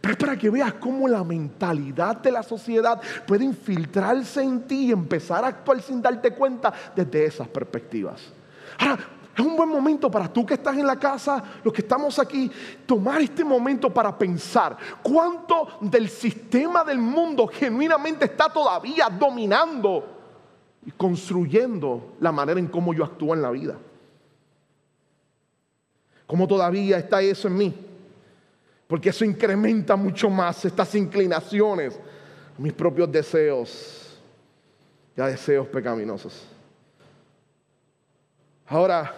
Pero 0.02 0.12
es 0.12 0.18
para 0.18 0.38
que 0.38 0.50
veas 0.50 0.74
cómo 0.74 1.08
la 1.08 1.24
mentalidad 1.24 2.18
de 2.18 2.32
la 2.32 2.44
sociedad 2.44 3.02
puede 3.26 3.46
infiltrarse 3.46 4.44
en 4.44 4.68
ti 4.68 4.88
y 4.88 4.92
empezar 4.92 5.46
a 5.46 5.48
actuar 5.48 5.82
sin 5.82 6.02
darte 6.02 6.32
cuenta 6.32 6.74
desde 6.94 7.26
esas 7.26 7.48
perspectivas. 7.48 8.22
Ahora, 8.80 9.00
es 9.34 9.46
un 9.46 9.56
buen 9.56 9.70
momento 9.70 10.12
para 10.12 10.28
tú 10.28 10.46
que 10.46 10.56
estás 10.56 10.76
en 10.76 10.86
la 10.86 10.98
casa, 10.98 11.42
los 11.64 11.72
que 11.72 11.82
estamos 11.82 12.20
aquí, 12.20 12.52
tomar 12.86 13.22
este 13.22 13.46
momento 13.46 13.94
para 13.94 14.18
pensar 14.18 14.76
cuánto 15.02 15.78
del 15.80 16.10
sistema 16.10 16.84
del 16.84 17.00
mundo 17.00 17.48
genuinamente 17.48 18.26
está 18.26 18.50
todavía 18.50 19.08
dominando 19.10 20.17
y 20.88 20.92
construyendo 20.92 22.16
la 22.20 22.32
manera 22.32 22.60
en 22.60 22.66
cómo 22.68 22.96
yo 22.96 23.04
actúo 23.04 23.36
en 23.36 23.44
la 23.44 23.52
vida. 23.52 23.78
¿Cómo 26.26 26.48
todavía 26.48 26.98
está 26.98 27.22
eso 27.22 27.48
en 27.48 27.58
mí? 27.58 27.88
porque 28.88 29.10
eso 29.10 29.26
incrementa 29.26 29.96
mucho 29.96 30.30
más 30.30 30.64
estas 30.64 30.96
inclinaciones, 30.96 32.00
mis 32.58 32.74
propios 32.74 33.12
deseos, 33.12 34.18
ya 35.16 35.28
deseos 35.28 35.68
pecaminosos. 35.68 36.46
Ahora, 38.66 39.14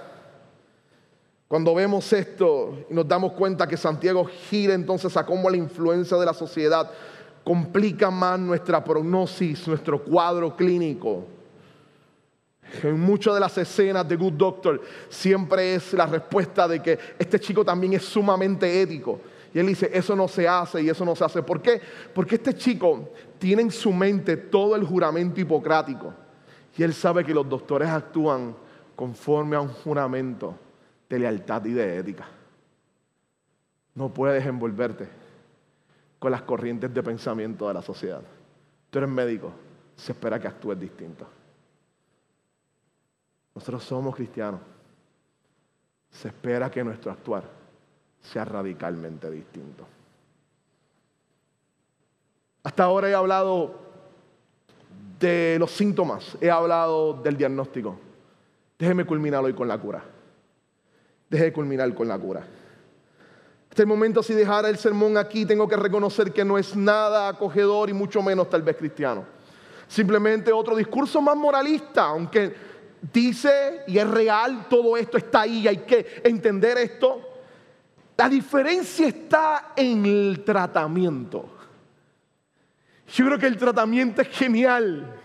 cuando 1.47 1.73
vemos 1.73 2.11
esto 2.13 2.85
y 2.89 2.93
nos 2.93 3.07
damos 3.07 3.33
cuenta 3.33 3.67
que 3.67 3.77
Santiago 3.77 4.25
gira 4.25 4.73
entonces 4.73 5.15
a 5.15 5.25
cómo 5.25 5.49
la 5.49 5.57
influencia 5.57 6.17
de 6.17 6.25
la 6.25 6.33
sociedad 6.33 6.91
complica 7.43 8.11
más 8.11 8.39
nuestra 8.39 8.83
prognosis, 8.83 9.67
nuestro 9.67 10.03
cuadro 10.03 10.55
clínico. 10.55 11.25
En 12.83 12.99
muchas 12.99 13.33
de 13.33 13.39
las 13.39 13.57
escenas 13.57 14.07
de 14.07 14.15
Good 14.15 14.33
Doctor 14.33 14.81
siempre 15.09 15.75
es 15.75 15.93
la 15.93 16.05
respuesta 16.05 16.67
de 16.67 16.81
que 16.81 16.99
este 17.17 17.39
chico 17.39 17.65
también 17.65 17.93
es 17.93 18.03
sumamente 18.03 18.81
ético. 18.81 19.19
Y 19.53 19.59
él 19.59 19.67
dice, 19.67 19.89
eso 19.91 20.15
no 20.15 20.27
se 20.27 20.47
hace 20.47 20.81
y 20.81 20.89
eso 20.89 21.03
no 21.03 21.15
se 21.15 21.25
hace. 21.25 21.41
¿Por 21.41 21.61
qué? 21.61 21.81
Porque 22.13 22.35
este 22.35 22.53
chico 22.53 23.09
tiene 23.39 23.63
en 23.63 23.71
su 23.71 23.91
mente 23.91 24.37
todo 24.37 24.75
el 24.75 24.83
juramento 24.83 25.41
hipocrático. 25.41 26.13
Y 26.77 26.83
él 26.83 26.93
sabe 26.93 27.25
que 27.25 27.33
los 27.33 27.49
doctores 27.49 27.89
actúan 27.89 28.55
conforme 28.95 29.55
a 29.55 29.61
un 29.61 29.69
juramento 29.69 30.55
de 31.09 31.19
lealtad 31.19 31.65
y 31.65 31.73
de 31.73 31.97
ética. 31.97 32.27
No 33.95 34.13
puedes 34.13 34.45
envolverte 34.45 35.09
con 36.19 36.31
las 36.31 36.43
corrientes 36.43 36.93
de 36.93 37.01
pensamiento 37.01 37.67
de 37.67 37.73
la 37.73 37.81
sociedad. 37.81 38.21
Tú 38.89 38.99
eres 38.99 39.09
médico, 39.09 39.51
se 39.95 40.11
espera 40.11 40.39
que 40.39 40.47
actúes 40.47 40.79
distinto. 40.79 41.27
Nosotros 43.59 43.83
somos 43.83 44.15
cristianos. 44.15 44.61
Se 46.09 46.29
espera 46.29 46.71
que 46.71 46.81
nuestro 46.81 47.11
actuar 47.11 47.43
sea 48.21 48.45
radicalmente 48.45 49.29
distinto. 49.29 49.85
Hasta 52.63 52.85
ahora 52.85 53.09
he 53.09 53.13
hablado 53.13 53.75
de 55.19 55.57
los 55.59 55.71
síntomas, 55.71 56.37
he 56.39 56.49
hablado 56.49 57.15
del 57.21 57.35
diagnóstico. 57.35 57.97
Déjeme 58.77 59.05
culminar 59.05 59.43
hoy 59.43 59.53
con 59.53 59.67
la 59.67 59.77
cura. 59.77 60.05
Deje 61.29 61.51
culminar 61.51 61.93
con 61.93 62.07
la 62.07 62.17
cura. 62.17 62.47
Este 63.69 63.85
momento, 63.85 64.23
si 64.23 64.35
dejara 64.35 64.69
el 64.69 64.77
sermón 64.77 65.17
aquí, 65.17 65.45
tengo 65.45 65.67
que 65.67 65.75
reconocer 65.75 66.31
que 66.31 66.45
no 66.45 66.57
es 66.57 66.77
nada 66.77 67.27
acogedor 67.27 67.89
y 67.89 67.93
mucho 67.93 68.21
menos 68.21 68.49
tal 68.49 68.61
vez 68.61 68.77
cristiano. 68.77 69.25
Simplemente 69.89 70.53
otro 70.53 70.77
discurso 70.77 71.21
más 71.21 71.35
moralista, 71.35 72.05
aunque 72.05 72.68
dice 73.01 73.83
y 73.87 73.97
es 73.97 74.07
real, 74.09 74.67
todo 74.69 74.97
esto 74.97 75.17
está 75.17 75.41
ahí, 75.41 75.67
hay 75.67 75.77
que 75.77 76.21
entender 76.23 76.77
esto. 76.77 77.21
La 78.17 78.27
diferencia 78.27 79.07
está 79.07 79.71
en 79.75 80.05
el 80.05 80.43
tratamiento. 80.43 81.49
Yo 83.13 83.25
creo 83.25 83.39
que 83.39 83.47
el 83.47 83.57
tratamiento 83.57 84.21
es 84.21 84.27
genial. 84.27 85.15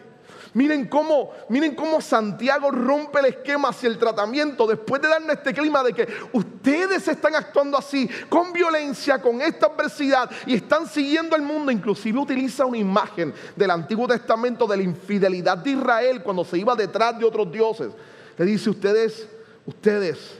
Miren 0.55 0.87
cómo, 0.87 1.33
miren 1.49 1.75
cómo 1.75 2.01
Santiago 2.01 2.71
rompe 2.71 3.19
el 3.19 3.27
esquema 3.27 3.71
hacia 3.71 3.89
el 3.89 3.99
tratamiento 3.99 4.69
después 4.69 5.03
de 5.03 5.09
darnos 5.09 5.37
este 5.37 5.53
clima 5.53 5.83
de 5.83 5.93
que 5.93 6.07
ustedes 6.33 7.09
están 7.09 7.35
actuando 7.35 7.77
así, 7.77 8.09
con 8.29 8.53
violencia, 8.53 9.21
con 9.21 9.43
esta 9.43 9.67
adversidad 9.67 10.31
y 10.47 10.55
están 10.55 10.87
siguiendo 10.87 11.35
el 11.35 11.43
mundo. 11.43 11.73
Inclusive 11.73 12.21
utiliza 12.21 12.65
una 12.67 12.79
imagen 12.79 13.35
del 13.57 13.71
Antiguo 13.73 14.07
Testamento 14.07 14.69
de 14.69 14.77
la 14.77 14.85
infidelidad 14.85 15.59
de 15.59 15.71
Israel 15.71 16.23
cuando 16.23 16.45
se 16.45 16.57
iba 16.57 16.77
detrás 16.77 17.19
de 17.19 17.25
otros 17.25 17.51
dioses. 17.51 17.91
Le 18.39 18.45
dice 18.45 18.71
ustedes, 18.71 19.29
ustedes, 19.67 20.39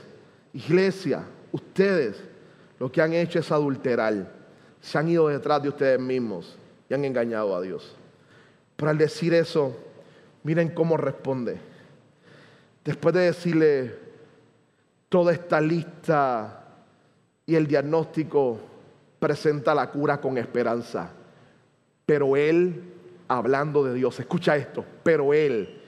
iglesia, 0.53 1.25
ustedes 1.51 2.15
lo 2.79 2.89
que 2.89 3.01
han 3.01 3.11
hecho 3.11 3.39
es 3.39 3.51
adulterar. 3.51 4.31
Se 4.79 4.97
han 4.97 5.09
ido 5.09 5.27
detrás 5.27 5.61
de 5.61 5.67
ustedes 5.67 5.99
mismos 5.99 6.57
y 6.89 6.93
han 6.93 7.03
engañado 7.03 7.53
a 7.53 7.61
Dios. 7.61 7.95
Pero 8.77 8.91
al 8.91 8.97
decir 8.97 9.33
eso, 9.33 9.75
miren 10.45 10.69
cómo 10.69 10.95
responde. 10.95 11.57
Después 12.83 13.15
de 13.15 13.21
decirle 13.21 13.95
toda 15.09 15.33
esta 15.33 15.59
lista 15.59 16.65
y 17.47 17.55
el 17.55 17.65
diagnóstico, 17.65 18.59
presenta 19.17 19.73
la 19.73 19.89
cura 19.89 20.21
con 20.21 20.37
esperanza. 20.37 21.09
Pero 22.05 22.35
Él, 22.37 22.93
hablando 23.27 23.83
de 23.83 23.95
Dios, 23.95 24.19
escucha 24.19 24.55
esto, 24.55 24.85
pero 25.01 25.33
Él 25.33 25.81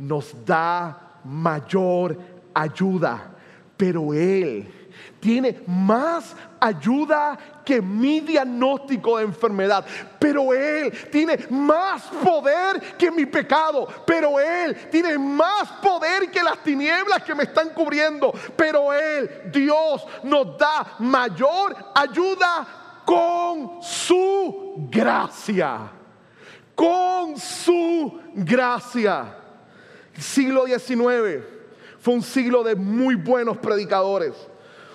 nos 0.00 0.44
da 0.44 1.20
mayor 1.24 2.18
ayuda. 2.52 3.30
Pero 3.76 4.12
Él 4.12 4.66
tiene 5.20 5.62
más 5.66 6.34
ayuda 6.58 7.38
que 7.64 7.80
mi 7.80 8.20
diagnóstico 8.20 9.18
de 9.18 9.24
enfermedad. 9.24 9.84
Pero 10.18 10.52
Él 10.52 10.92
tiene 11.10 11.38
más 11.50 12.02
poder 12.22 12.96
que 12.96 13.10
mi 13.10 13.26
pecado. 13.26 13.86
Pero 14.06 14.38
Él 14.38 14.76
tiene 14.90 15.18
más 15.18 15.68
poder 15.82 16.30
que 16.30 16.42
las 16.42 16.62
tinieblas 16.62 17.22
que 17.22 17.34
me 17.34 17.44
están 17.44 17.70
cubriendo. 17.70 18.32
Pero 18.56 18.92
Él, 18.92 19.50
Dios, 19.52 20.04
nos 20.22 20.58
da 20.58 20.96
mayor 20.98 21.76
ayuda 21.94 23.02
con 23.04 23.82
su 23.82 24.88
gracia. 24.90 25.90
Con 26.74 27.38
su 27.38 28.20
gracia. 28.34 29.36
siglo 30.18 30.66
XIX 30.66 31.44
fue 32.00 32.14
un 32.14 32.22
siglo 32.22 32.62
de 32.62 32.74
muy 32.74 33.14
buenos 33.14 33.58
predicadores 33.58 34.49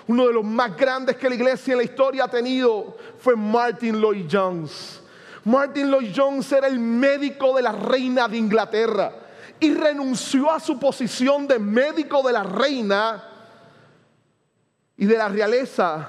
uno 0.08 0.26
de 0.26 0.32
los 0.32 0.44
más 0.44 0.76
grandes 0.76 1.16
que 1.16 1.28
la 1.28 1.34
iglesia 1.34 1.72
en 1.72 1.78
la 1.78 1.84
historia 1.84 2.24
ha 2.24 2.28
tenido 2.28 2.96
fue 3.18 3.34
Martin 3.34 4.00
Lloyd 4.00 4.26
Jones. 4.30 5.02
Martin 5.44 5.90
Lloyd 5.90 6.12
Jones 6.14 6.50
era 6.52 6.66
el 6.66 6.78
médico 6.78 7.54
de 7.56 7.62
la 7.62 7.72
reina 7.72 8.28
de 8.28 8.36
Inglaterra 8.36 9.12
y 9.58 9.72
renunció 9.74 10.50
a 10.50 10.60
su 10.60 10.78
posición 10.78 11.46
de 11.46 11.58
médico 11.58 12.22
de 12.26 12.32
la 12.32 12.42
reina 12.42 13.24
y 14.96 15.06
de 15.06 15.16
la 15.16 15.28
realeza 15.28 16.08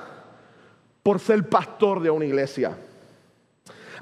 por 1.03 1.19
ser 1.19 1.47
pastor 1.47 2.01
de 2.01 2.09
una 2.09 2.25
iglesia. 2.25 2.77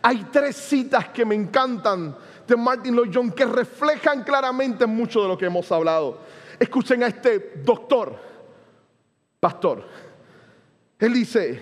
Hay 0.01 0.27
tres 0.31 0.55
citas 0.55 1.09
que 1.09 1.25
me 1.25 1.35
encantan 1.35 2.15
de 2.47 2.55
Martin 2.55 2.95
Lloyd 2.95 3.11
Jones 3.13 3.33
que 3.33 3.45
reflejan 3.45 4.23
claramente 4.23 4.85
mucho 4.85 5.21
de 5.21 5.27
lo 5.27 5.37
que 5.37 5.45
hemos 5.45 5.71
hablado. 5.71 6.19
Escuchen 6.59 7.03
a 7.03 7.07
este 7.07 7.61
doctor, 7.63 8.15
pastor. 9.45 9.83
Él 10.97 11.13
dice, 11.13 11.61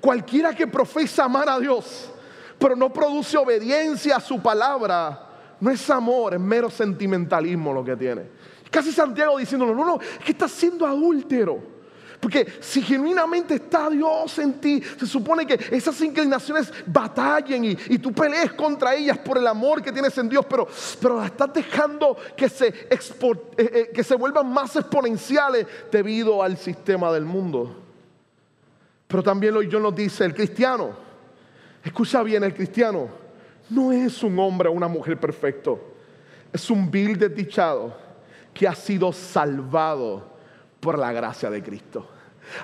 cualquiera 0.00 0.54
que 0.54 0.66
profesa 0.66 1.24
amar 1.24 1.46
a 1.46 1.58
Dios, 1.58 2.10
pero 2.58 2.74
no 2.74 2.90
produce 2.90 3.36
obediencia 3.36 4.16
a 4.16 4.20
su 4.20 4.40
palabra, 4.40 5.56
no 5.60 5.70
es 5.70 5.90
amor, 5.90 6.32
es 6.32 6.40
mero 6.40 6.70
sentimentalismo 6.70 7.74
lo 7.74 7.84
que 7.84 7.96
tiene. 7.96 8.22
Casi 8.70 8.92
Santiago 8.92 9.36
diciéndolo, 9.36 9.74
no, 9.74 9.84
no, 9.84 10.00
es 10.00 10.24
que 10.24 10.32
está 10.32 10.48
siendo 10.48 10.86
adúltero. 10.86 11.77
Porque 12.20 12.58
si 12.60 12.82
genuinamente 12.82 13.54
está 13.54 13.88
Dios 13.88 14.38
en 14.38 14.54
ti, 14.54 14.82
se 14.98 15.06
supone 15.06 15.46
que 15.46 15.58
esas 15.70 16.00
inclinaciones 16.00 16.72
batallen 16.86 17.64
y, 17.64 17.98
tú 17.98 18.12
pelees 18.12 18.52
contra 18.54 18.94
ellas 18.94 19.18
por 19.18 19.38
el 19.38 19.46
amor 19.46 19.82
que 19.82 19.92
tienes 19.92 20.16
en 20.18 20.28
Dios, 20.28 20.44
pero, 20.48 20.66
pero 21.00 21.22
estás 21.22 21.52
dejando 21.52 22.16
que 22.36 22.48
se, 22.48 22.68
eh, 22.68 22.98
eh, 23.56 23.90
que 23.94 24.02
se 24.02 24.16
vuelvan 24.16 24.52
más 24.52 24.74
exponenciales 24.74 25.66
debido 25.92 26.42
al 26.42 26.56
sistema 26.56 27.12
del 27.12 27.24
mundo. 27.24 27.84
Pero 29.06 29.22
también 29.22 29.54
lo 29.54 29.62
yo 29.62 29.78
nos 29.78 29.94
dice, 29.94 30.24
el 30.24 30.34
cristiano, 30.34 30.90
escucha 31.84 32.22
bien, 32.24 32.42
el 32.42 32.52
cristiano 32.52 33.08
no 33.70 33.92
es 33.92 34.22
un 34.24 34.38
hombre 34.40 34.68
o 34.68 34.72
una 34.72 34.88
mujer 34.88 35.18
perfecto, 35.20 35.94
es 36.52 36.68
un 36.68 36.90
vil 36.90 37.16
desdichado 37.16 37.96
que 38.52 38.66
ha 38.66 38.74
sido 38.74 39.12
salvado 39.12 40.37
por 40.80 40.98
la 40.98 41.12
gracia 41.12 41.50
de 41.50 41.62
Cristo. 41.62 42.08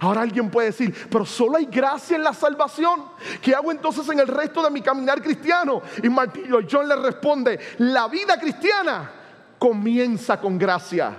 Ahora 0.00 0.22
alguien 0.22 0.50
puede 0.50 0.68
decir, 0.68 0.94
pero 1.10 1.26
solo 1.26 1.56
hay 1.56 1.66
gracia 1.66 2.16
en 2.16 2.24
la 2.24 2.32
salvación. 2.32 3.04
¿Qué 3.42 3.54
hago 3.54 3.70
entonces 3.70 4.08
en 4.08 4.20
el 4.20 4.28
resto 4.28 4.62
de 4.62 4.70
mi 4.70 4.80
caminar 4.80 5.22
cristiano? 5.22 5.82
Y 6.02 6.08
Martín 6.08 6.44
John 6.70 6.88
le 6.88 6.96
responde, 6.96 7.58
la 7.78 8.08
vida 8.08 8.38
cristiana 8.38 9.10
comienza 9.58 10.40
con 10.40 10.58
gracia 10.58 11.14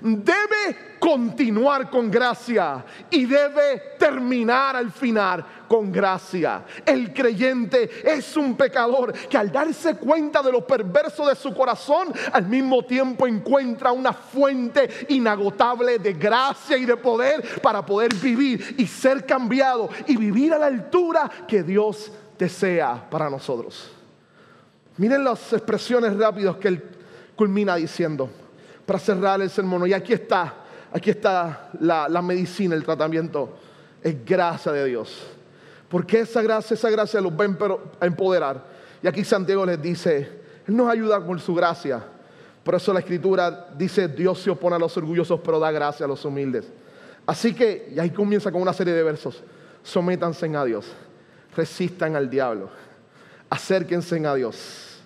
debe 0.00 0.96
continuar 0.98 1.90
con 1.90 2.10
gracia 2.10 2.84
y 3.10 3.26
debe 3.26 3.94
terminar 3.98 4.76
al 4.76 4.90
final 4.90 5.44
con 5.68 5.90
gracia. 5.92 6.64
El 6.84 7.12
creyente 7.12 7.90
es 8.04 8.36
un 8.36 8.56
pecador 8.56 9.12
que 9.12 9.36
al 9.36 9.50
darse 9.50 9.96
cuenta 9.96 10.42
de 10.42 10.52
lo 10.52 10.66
perverso 10.66 11.26
de 11.26 11.34
su 11.34 11.54
corazón, 11.54 12.12
al 12.32 12.46
mismo 12.46 12.84
tiempo 12.84 13.26
encuentra 13.26 13.92
una 13.92 14.12
fuente 14.12 15.06
inagotable 15.08 15.98
de 15.98 16.12
gracia 16.12 16.76
y 16.76 16.84
de 16.84 16.96
poder 16.96 17.60
para 17.60 17.84
poder 17.84 18.14
vivir 18.14 18.76
y 18.78 18.86
ser 18.86 19.24
cambiado 19.26 19.88
y 20.06 20.16
vivir 20.16 20.52
a 20.54 20.58
la 20.58 20.66
altura 20.66 21.30
que 21.46 21.62
Dios 21.62 22.10
desea 22.38 23.08
para 23.10 23.30
nosotros. 23.30 23.90
Miren 24.96 25.24
las 25.24 25.52
expresiones 25.52 26.16
rápidas 26.16 26.56
que 26.56 26.68
él 26.68 26.82
culmina 27.34 27.76
diciendo 27.76 28.30
para 28.86 28.98
cerrar 29.00 29.42
el 29.42 29.50
sermón. 29.50 29.86
Y 29.88 29.92
aquí 29.92 30.12
está, 30.12 30.54
aquí 30.92 31.10
está 31.10 31.70
la, 31.80 32.22
medicina, 32.22 32.74
el 32.74 32.84
tratamiento. 32.84 33.58
Es 34.02 34.24
gracia 34.24 34.72
de 34.72 34.84
Dios. 34.86 35.26
Porque 35.88 36.20
esa 36.20 36.40
gracia, 36.40 36.74
esa 36.74 36.88
gracia 36.88 37.20
los 37.20 37.32
va 37.32 37.44
a 38.00 38.06
empoderar. 38.06 38.64
Y 39.02 39.08
aquí 39.08 39.24
Santiago 39.24 39.66
les 39.66 39.82
dice, 39.82 40.40
Él 40.66 40.76
nos 40.76 40.88
ayuda 40.88 41.20
con 41.24 41.38
su 41.38 41.54
gracia. 41.54 42.02
Por 42.62 42.74
eso 42.74 42.92
la 42.92 43.00
escritura 43.00 43.68
dice, 43.76 44.08
Dios 44.08 44.40
se 44.40 44.50
opone 44.50 44.76
a 44.76 44.78
los 44.78 44.96
orgullosos, 44.96 45.40
pero 45.44 45.58
da 45.58 45.70
gracia 45.70 46.06
a 46.06 46.08
los 46.08 46.24
humildes. 46.24 46.66
Así 47.26 47.54
que, 47.54 47.92
y 47.94 47.98
ahí 47.98 48.10
comienza 48.10 48.50
con 48.52 48.62
una 48.62 48.72
serie 48.72 48.94
de 48.94 49.02
versos, 49.02 49.42
sométanse 49.82 50.46
a 50.56 50.64
Dios, 50.64 50.86
resistan 51.56 52.14
al 52.14 52.30
diablo, 52.30 52.68
acérquense 53.50 54.24
a 54.24 54.34
Dios, 54.34 55.00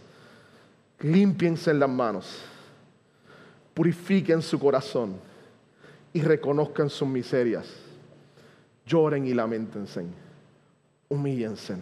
limpiense 1.00 1.72
las 1.72 1.88
manos 1.88 2.49
purifiquen 3.80 4.42
su 4.42 4.60
corazón 4.60 5.16
y 6.12 6.20
reconozcan 6.20 6.90
sus 6.90 7.08
miserias. 7.08 7.66
Lloren 8.84 9.24
y 9.24 9.32
lamentense. 9.32 10.04
Humíllense. 11.08 11.78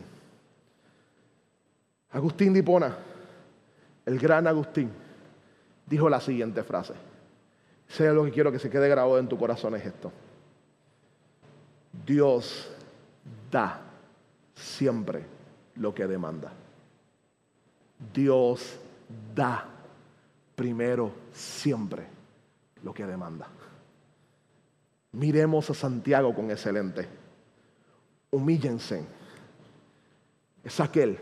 Agustín 2.12 2.53
de 2.53 2.61
Hipona, 2.61 2.96
el 4.07 4.16
gran 4.16 4.46
Agustín, 4.46 4.92
dijo 5.86 6.09
la 6.09 6.20
siguiente 6.20 6.62
frase. 6.62 6.94
Sea 7.88 8.12
lo 8.12 8.24
que 8.24 8.30
quiero 8.30 8.53
que 8.53 8.61
se 8.61 8.70
quede 8.70 8.88
grabado 8.88 9.18
en 9.18 9.28
tu 9.28 9.36
corazón 9.36 9.74
es 9.74 9.84
esto. 9.84 10.12
Dios 12.07 12.70
da 13.51 13.80
siempre 14.55 15.24
lo 15.74 15.92
que 15.92 16.07
demanda. 16.07 16.53
Dios 18.14 18.78
da 19.34 19.78
primero 20.59 21.12
siempre 21.32 22.04
lo 22.82 22.92
que 22.92 23.06
demanda. 23.06 23.46
Miremos 25.12 25.70
a 25.70 25.74
Santiago 25.74 26.34
con 26.34 26.50
excelente. 26.50 27.06
Humíllense. 28.32 29.06
Es 30.64 30.80
aquel 30.80 31.16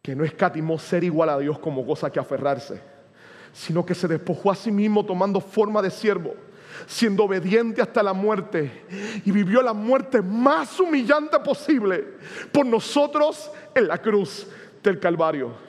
que 0.00 0.14
no 0.14 0.24
escatimó 0.24 0.78
ser 0.78 1.02
igual 1.02 1.28
a 1.28 1.38
Dios 1.38 1.58
como 1.58 1.84
cosa 1.84 2.08
que 2.08 2.20
aferrarse, 2.20 2.80
sino 3.52 3.84
que 3.84 3.96
se 3.96 4.06
despojó 4.06 4.52
a 4.52 4.54
sí 4.54 4.70
mismo 4.70 5.04
tomando 5.04 5.40
forma 5.40 5.82
de 5.82 5.90
siervo, 5.90 6.36
siendo 6.86 7.24
obediente 7.24 7.82
hasta 7.82 8.00
la 8.00 8.12
muerte 8.12 8.86
y 9.24 9.32
vivió 9.32 9.60
la 9.60 9.72
muerte 9.72 10.22
más 10.22 10.78
humillante 10.78 11.40
posible 11.40 12.14
por 12.52 12.64
nosotros 12.64 13.50
en 13.74 13.88
la 13.88 13.98
cruz 13.98 14.46
del 14.84 15.00
Calvario. 15.00 15.67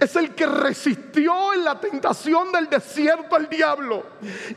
Es 0.00 0.16
el 0.16 0.34
que 0.34 0.46
resistió 0.46 1.54
en 1.54 1.64
la 1.64 1.78
tentación 1.78 2.52
del 2.52 2.68
desierto 2.68 3.36
al 3.36 3.48
diablo 3.48 4.04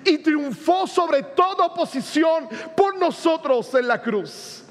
y 0.03 0.17
triunfó 0.19 0.87
sobre 0.87 1.23
toda 1.23 1.67
oposición 1.67 2.47
por 2.75 2.97
nosotros 2.97 3.73
en 3.75 3.87
la 3.87 4.01
cruz. 4.01 4.62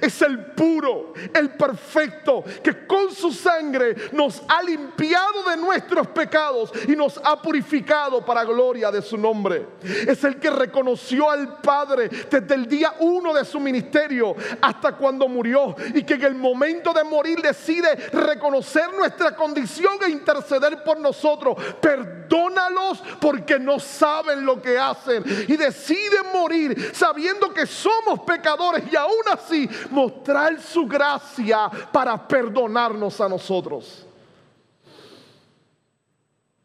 Es 0.00 0.22
el 0.22 0.52
puro, 0.52 1.12
el 1.34 1.50
perfecto, 1.50 2.42
que 2.62 2.86
con 2.86 3.14
su 3.14 3.30
sangre 3.30 3.94
nos 4.12 4.42
ha 4.48 4.62
limpiado 4.62 5.44
de 5.50 5.56
nuestros 5.58 6.06
pecados 6.08 6.72
y 6.88 6.96
nos 6.96 7.20
ha 7.22 7.40
purificado 7.40 8.24
para 8.24 8.44
gloria 8.44 8.90
de 8.90 9.02
su 9.02 9.18
nombre. 9.18 9.66
Es 9.82 10.24
el 10.24 10.38
que 10.38 10.50
reconoció 10.50 11.30
al 11.30 11.60
Padre 11.60 12.08
desde 12.08 12.54
el 12.54 12.66
día 12.66 12.94
uno 13.00 13.34
de 13.34 13.44
su 13.44 13.60
ministerio 13.60 14.34
hasta 14.62 14.96
cuando 14.96 15.28
murió 15.28 15.76
y 15.94 16.04
que 16.04 16.14
en 16.14 16.24
el 16.24 16.34
momento 16.34 16.94
de 16.94 17.04
morir 17.04 17.42
decide 17.42 17.94
reconocer 18.12 18.92
nuestra 18.94 19.36
condición 19.36 19.94
e 20.06 20.10
interceder 20.10 20.82
por 20.82 20.98
nosotros. 20.98 21.56
Perdónalos 21.80 23.02
porque 23.20 23.58
no 23.58 23.78
saben 23.78 24.44
lo 24.44 24.60
que 24.62 24.78
hacen 24.78 25.22
y 25.48 25.56
deciden 25.56 26.32
morir 26.32 26.92
sabiendo 26.94 27.52
que 27.52 27.66
somos 27.66 28.20
pecadores 28.20 28.84
y 28.90 28.96
aún 28.96 29.22
así 29.30 29.59
mostrar 29.90 30.60
su 30.60 30.86
gracia 30.86 31.70
para 31.92 32.16
perdonarnos 32.26 33.20
a 33.20 33.28
nosotros. 33.28 34.06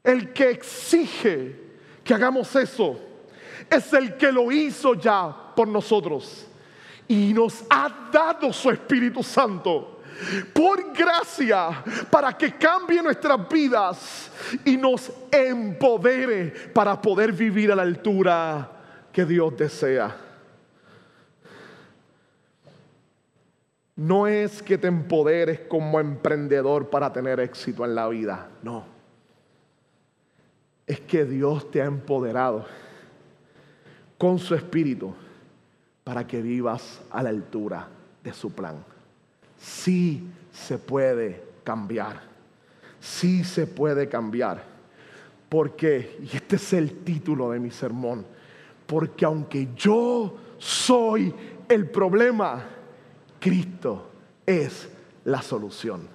El 0.03 0.31
que 0.33 0.51
exige 0.51 1.55
que 2.03 2.13
hagamos 2.13 2.55
eso 2.55 2.99
es 3.69 3.91
el 3.93 4.15
que 4.15 4.31
lo 4.31 4.51
hizo 4.51 4.93
ya 4.93 5.35
por 5.55 5.67
nosotros 5.67 6.45
y 7.07 7.33
nos 7.33 7.63
ha 7.69 8.09
dado 8.11 8.53
su 8.53 8.69
Espíritu 8.69 9.23
Santo 9.23 10.01
por 10.53 10.93
gracia 10.93 11.83
para 12.09 12.37
que 12.37 12.53
cambie 12.53 13.01
nuestras 13.01 13.49
vidas 13.49 14.31
y 14.63 14.77
nos 14.77 15.11
empodere 15.31 16.71
para 16.73 17.01
poder 17.01 17.31
vivir 17.31 17.71
a 17.71 17.75
la 17.75 17.83
altura 17.83 18.71
que 19.11 19.25
Dios 19.25 19.55
desea. 19.57 20.24
No 23.95 24.27
es 24.27 24.61
que 24.61 24.77
te 24.77 24.87
empoderes 24.87 25.61
como 25.61 25.99
emprendedor 25.99 26.89
para 26.89 27.13
tener 27.13 27.39
éxito 27.39 27.85
en 27.85 27.95
la 27.95 28.07
vida, 28.07 28.49
no. 28.61 28.83
Es 30.85 30.99
que 30.99 31.25
Dios 31.25 31.71
te 31.71 31.81
ha 31.81 31.85
empoderado 31.85 32.65
con 34.17 34.37
su 34.37 34.53
espíritu 34.53 35.13
para 36.03 36.27
que 36.27 36.41
vivas 36.41 37.01
a 37.09 37.23
la 37.23 37.29
altura 37.29 37.87
de 38.23 38.33
su 38.33 38.51
plan. 38.51 38.83
Sí 39.57 40.29
se 40.51 40.77
puede 40.77 41.43
cambiar, 41.63 42.21
sí 42.99 43.43
se 43.43 43.65
puede 43.65 44.07
cambiar. 44.09 44.75
Porque, 45.49 46.19
y 46.21 46.35
este 46.35 46.57
es 46.57 46.73
el 46.73 47.03
título 47.03 47.51
de 47.51 47.59
mi 47.59 47.71
sermón, 47.71 48.25
porque 48.85 49.25
aunque 49.25 49.69
yo 49.75 50.35
soy 50.57 51.33
el 51.69 51.89
problema, 51.89 52.74
Cristo 53.45 54.09
es 54.43 54.89
la 55.25 55.39
solución. 55.39 56.07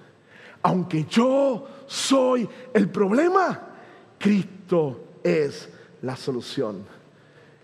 Aunque 0.63 1.05
yo 1.05 1.65
soy 1.87 2.49
el 2.73 2.89
problema, 2.89 3.57
Cristo 4.19 5.19
es 5.23 5.69
la 6.01 6.17
solución. 6.17 6.85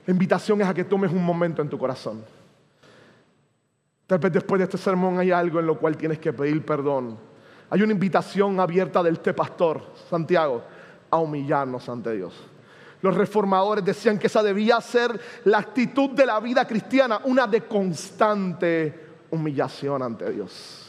La 0.05 0.13
invitación 0.13 0.61
es 0.61 0.67
a 0.69 0.73
que 0.73 0.85
tomes 0.85 1.11
un 1.11 1.21
momento 1.21 1.61
en 1.61 1.67
tu 1.67 1.77
corazón. 1.77 2.23
Tal 4.05 4.19
vez 4.19 4.31
después 4.31 4.57
de 4.57 4.63
este 4.63 4.77
sermón 4.77 5.19
hay 5.19 5.31
algo 5.31 5.59
en 5.59 5.67
lo 5.67 5.77
cual 5.77 5.97
tienes 5.97 6.19
que 6.19 6.31
pedir 6.31 6.65
perdón. 6.65 7.17
Hay 7.69 7.81
una 7.81 7.91
invitación 7.91 8.61
abierta 8.61 9.03
del 9.03 9.15
este 9.15 9.33
pastor, 9.33 9.81
Santiago, 10.09 10.63
a 11.11 11.17
humillarnos 11.17 11.89
ante 11.89 12.13
Dios. 12.13 12.33
Los 13.01 13.15
reformadores 13.15 13.83
decían 13.83 14.17
que 14.17 14.27
esa 14.27 14.41
debía 14.41 14.79
ser 14.79 15.19
la 15.43 15.57
actitud 15.57 16.11
de 16.11 16.25
la 16.25 16.39
vida 16.39 16.65
cristiana, 16.65 17.19
una 17.25 17.45
de 17.47 17.63
constante 17.63 19.06
humillación 19.31 20.01
ante 20.01 20.31
Dios. 20.31 20.87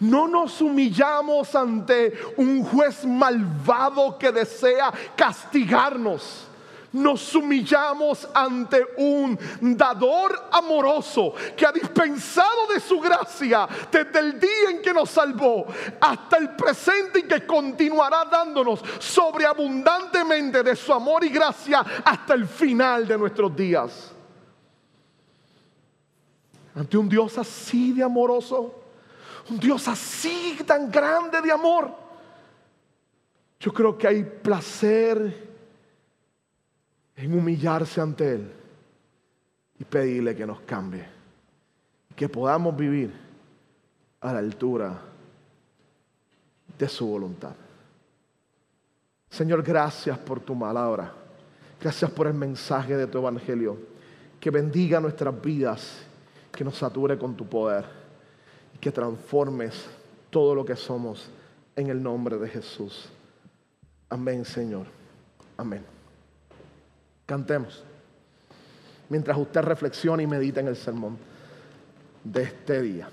No 0.00 0.26
nos 0.26 0.60
humillamos 0.62 1.54
ante 1.54 2.14
un 2.38 2.64
juez 2.64 3.04
malvado 3.04 4.16
que 4.18 4.32
desea 4.32 4.90
castigarnos. 5.14 6.46
Nos 6.92 7.34
humillamos 7.36 8.26
ante 8.34 8.84
un 8.96 9.38
dador 9.60 10.48
amoroso 10.50 11.34
que 11.56 11.64
ha 11.64 11.70
dispensado 11.70 12.66
de 12.74 12.80
su 12.80 12.98
gracia 12.98 13.68
desde 13.92 14.18
el 14.18 14.40
día 14.40 14.70
en 14.70 14.82
que 14.82 14.92
nos 14.92 15.10
salvó 15.10 15.66
hasta 16.00 16.38
el 16.38 16.50
presente 16.56 17.20
y 17.20 17.22
que 17.24 17.46
continuará 17.46 18.24
dándonos 18.24 18.80
sobreabundantemente 18.98 20.64
de 20.64 20.74
su 20.74 20.92
amor 20.92 21.24
y 21.24 21.28
gracia 21.28 21.84
hasta 22.04 22.34
el 22.34 22.46
final 22.46 23.06
de 23.06 23.18
nuestros 23.18 23.54
días. 23.54 24.12
Ante 26.74 26.96
un 26.96 27.08
Dios 27.08 27.36
así 27.38 27.92
de 27.92 28.02
amoroso, 28.02 28.82
un 29.50 29.58
Dios 29.58 29.86
así 29.88 30.58
tan 30.66 30.90
grande 30.90 31.40
de 31.40 31.50
amor. 31.50 31.90
Yo 33.58 33.72
creo 33.72 33.98
que 33.98 34.06
hay 34.06 34.22
placer 34.24 35.48
en 37.16 37.38
humillarse 37.38 38.00
ante 38.00 38.32
Él 38.34 38.52
y 39.78 39.84
pedirle 39.84 40.34
que 40.34 40.46
nos 40.46 40.60
cambie, 40.60 41.04
que 42.16 42.28
podamos 42.28 42.76
vivir 42.76 43.12
a 44.20 44.32
la 44.32 44.38
altura 44.38 45.00
de 46.78 46.88
su 46.88 47.06
voluntad. 47.06 47.54
Señor, 49.28 49.62
gracias 49.62 50.18
por 50.18 50.40
tu 50.40 50.58
palabra. 50.58 51.12
Gracias 51.80 52.10
por 52.10 52.26
el 52.26 52.34
mensaje 52.34 52.96
de 52.96 53.06
tu 53.06 53.18
evangelio. 53.18 53.78
Que 54.38 54.50
bendiga 54.50 55.00
nuestras 55.00 55.40
vidas, 55.40 56.02
que 56.52 56.64
nos 56.64 56.76
sature 56.76 57.18
con 57.18 57.36
tu 57.36 57.46
poder 57.46 58.00
que 58.80 58.90
transformes 58.90 59.86
todo 60.30 60.54
lo 60.54 60.64
que 60.64 60.74
somos 60.74 61.30
en 61.76 61.88
el 61.88 62.02
nombre 62.02 62.38
de 62.38 62.48
Jesús. 62.48 63.08
Amén, 64.08 64.44
Señor. 64.44 64.86
Amén. 65.56 65.84
Cantemos. 67.26 67.84
Mientras 69.08 69.36
usted 69.36 69.60
reflexiona 69.60 70.22
y 70.22 70.26
medita 70.26 70.60
en 70.60 70.68
el 70.68 70.76
sermón 70.76 71.18
de 72.24 72.42
este 72.42 72.80
día. 72.80 73.08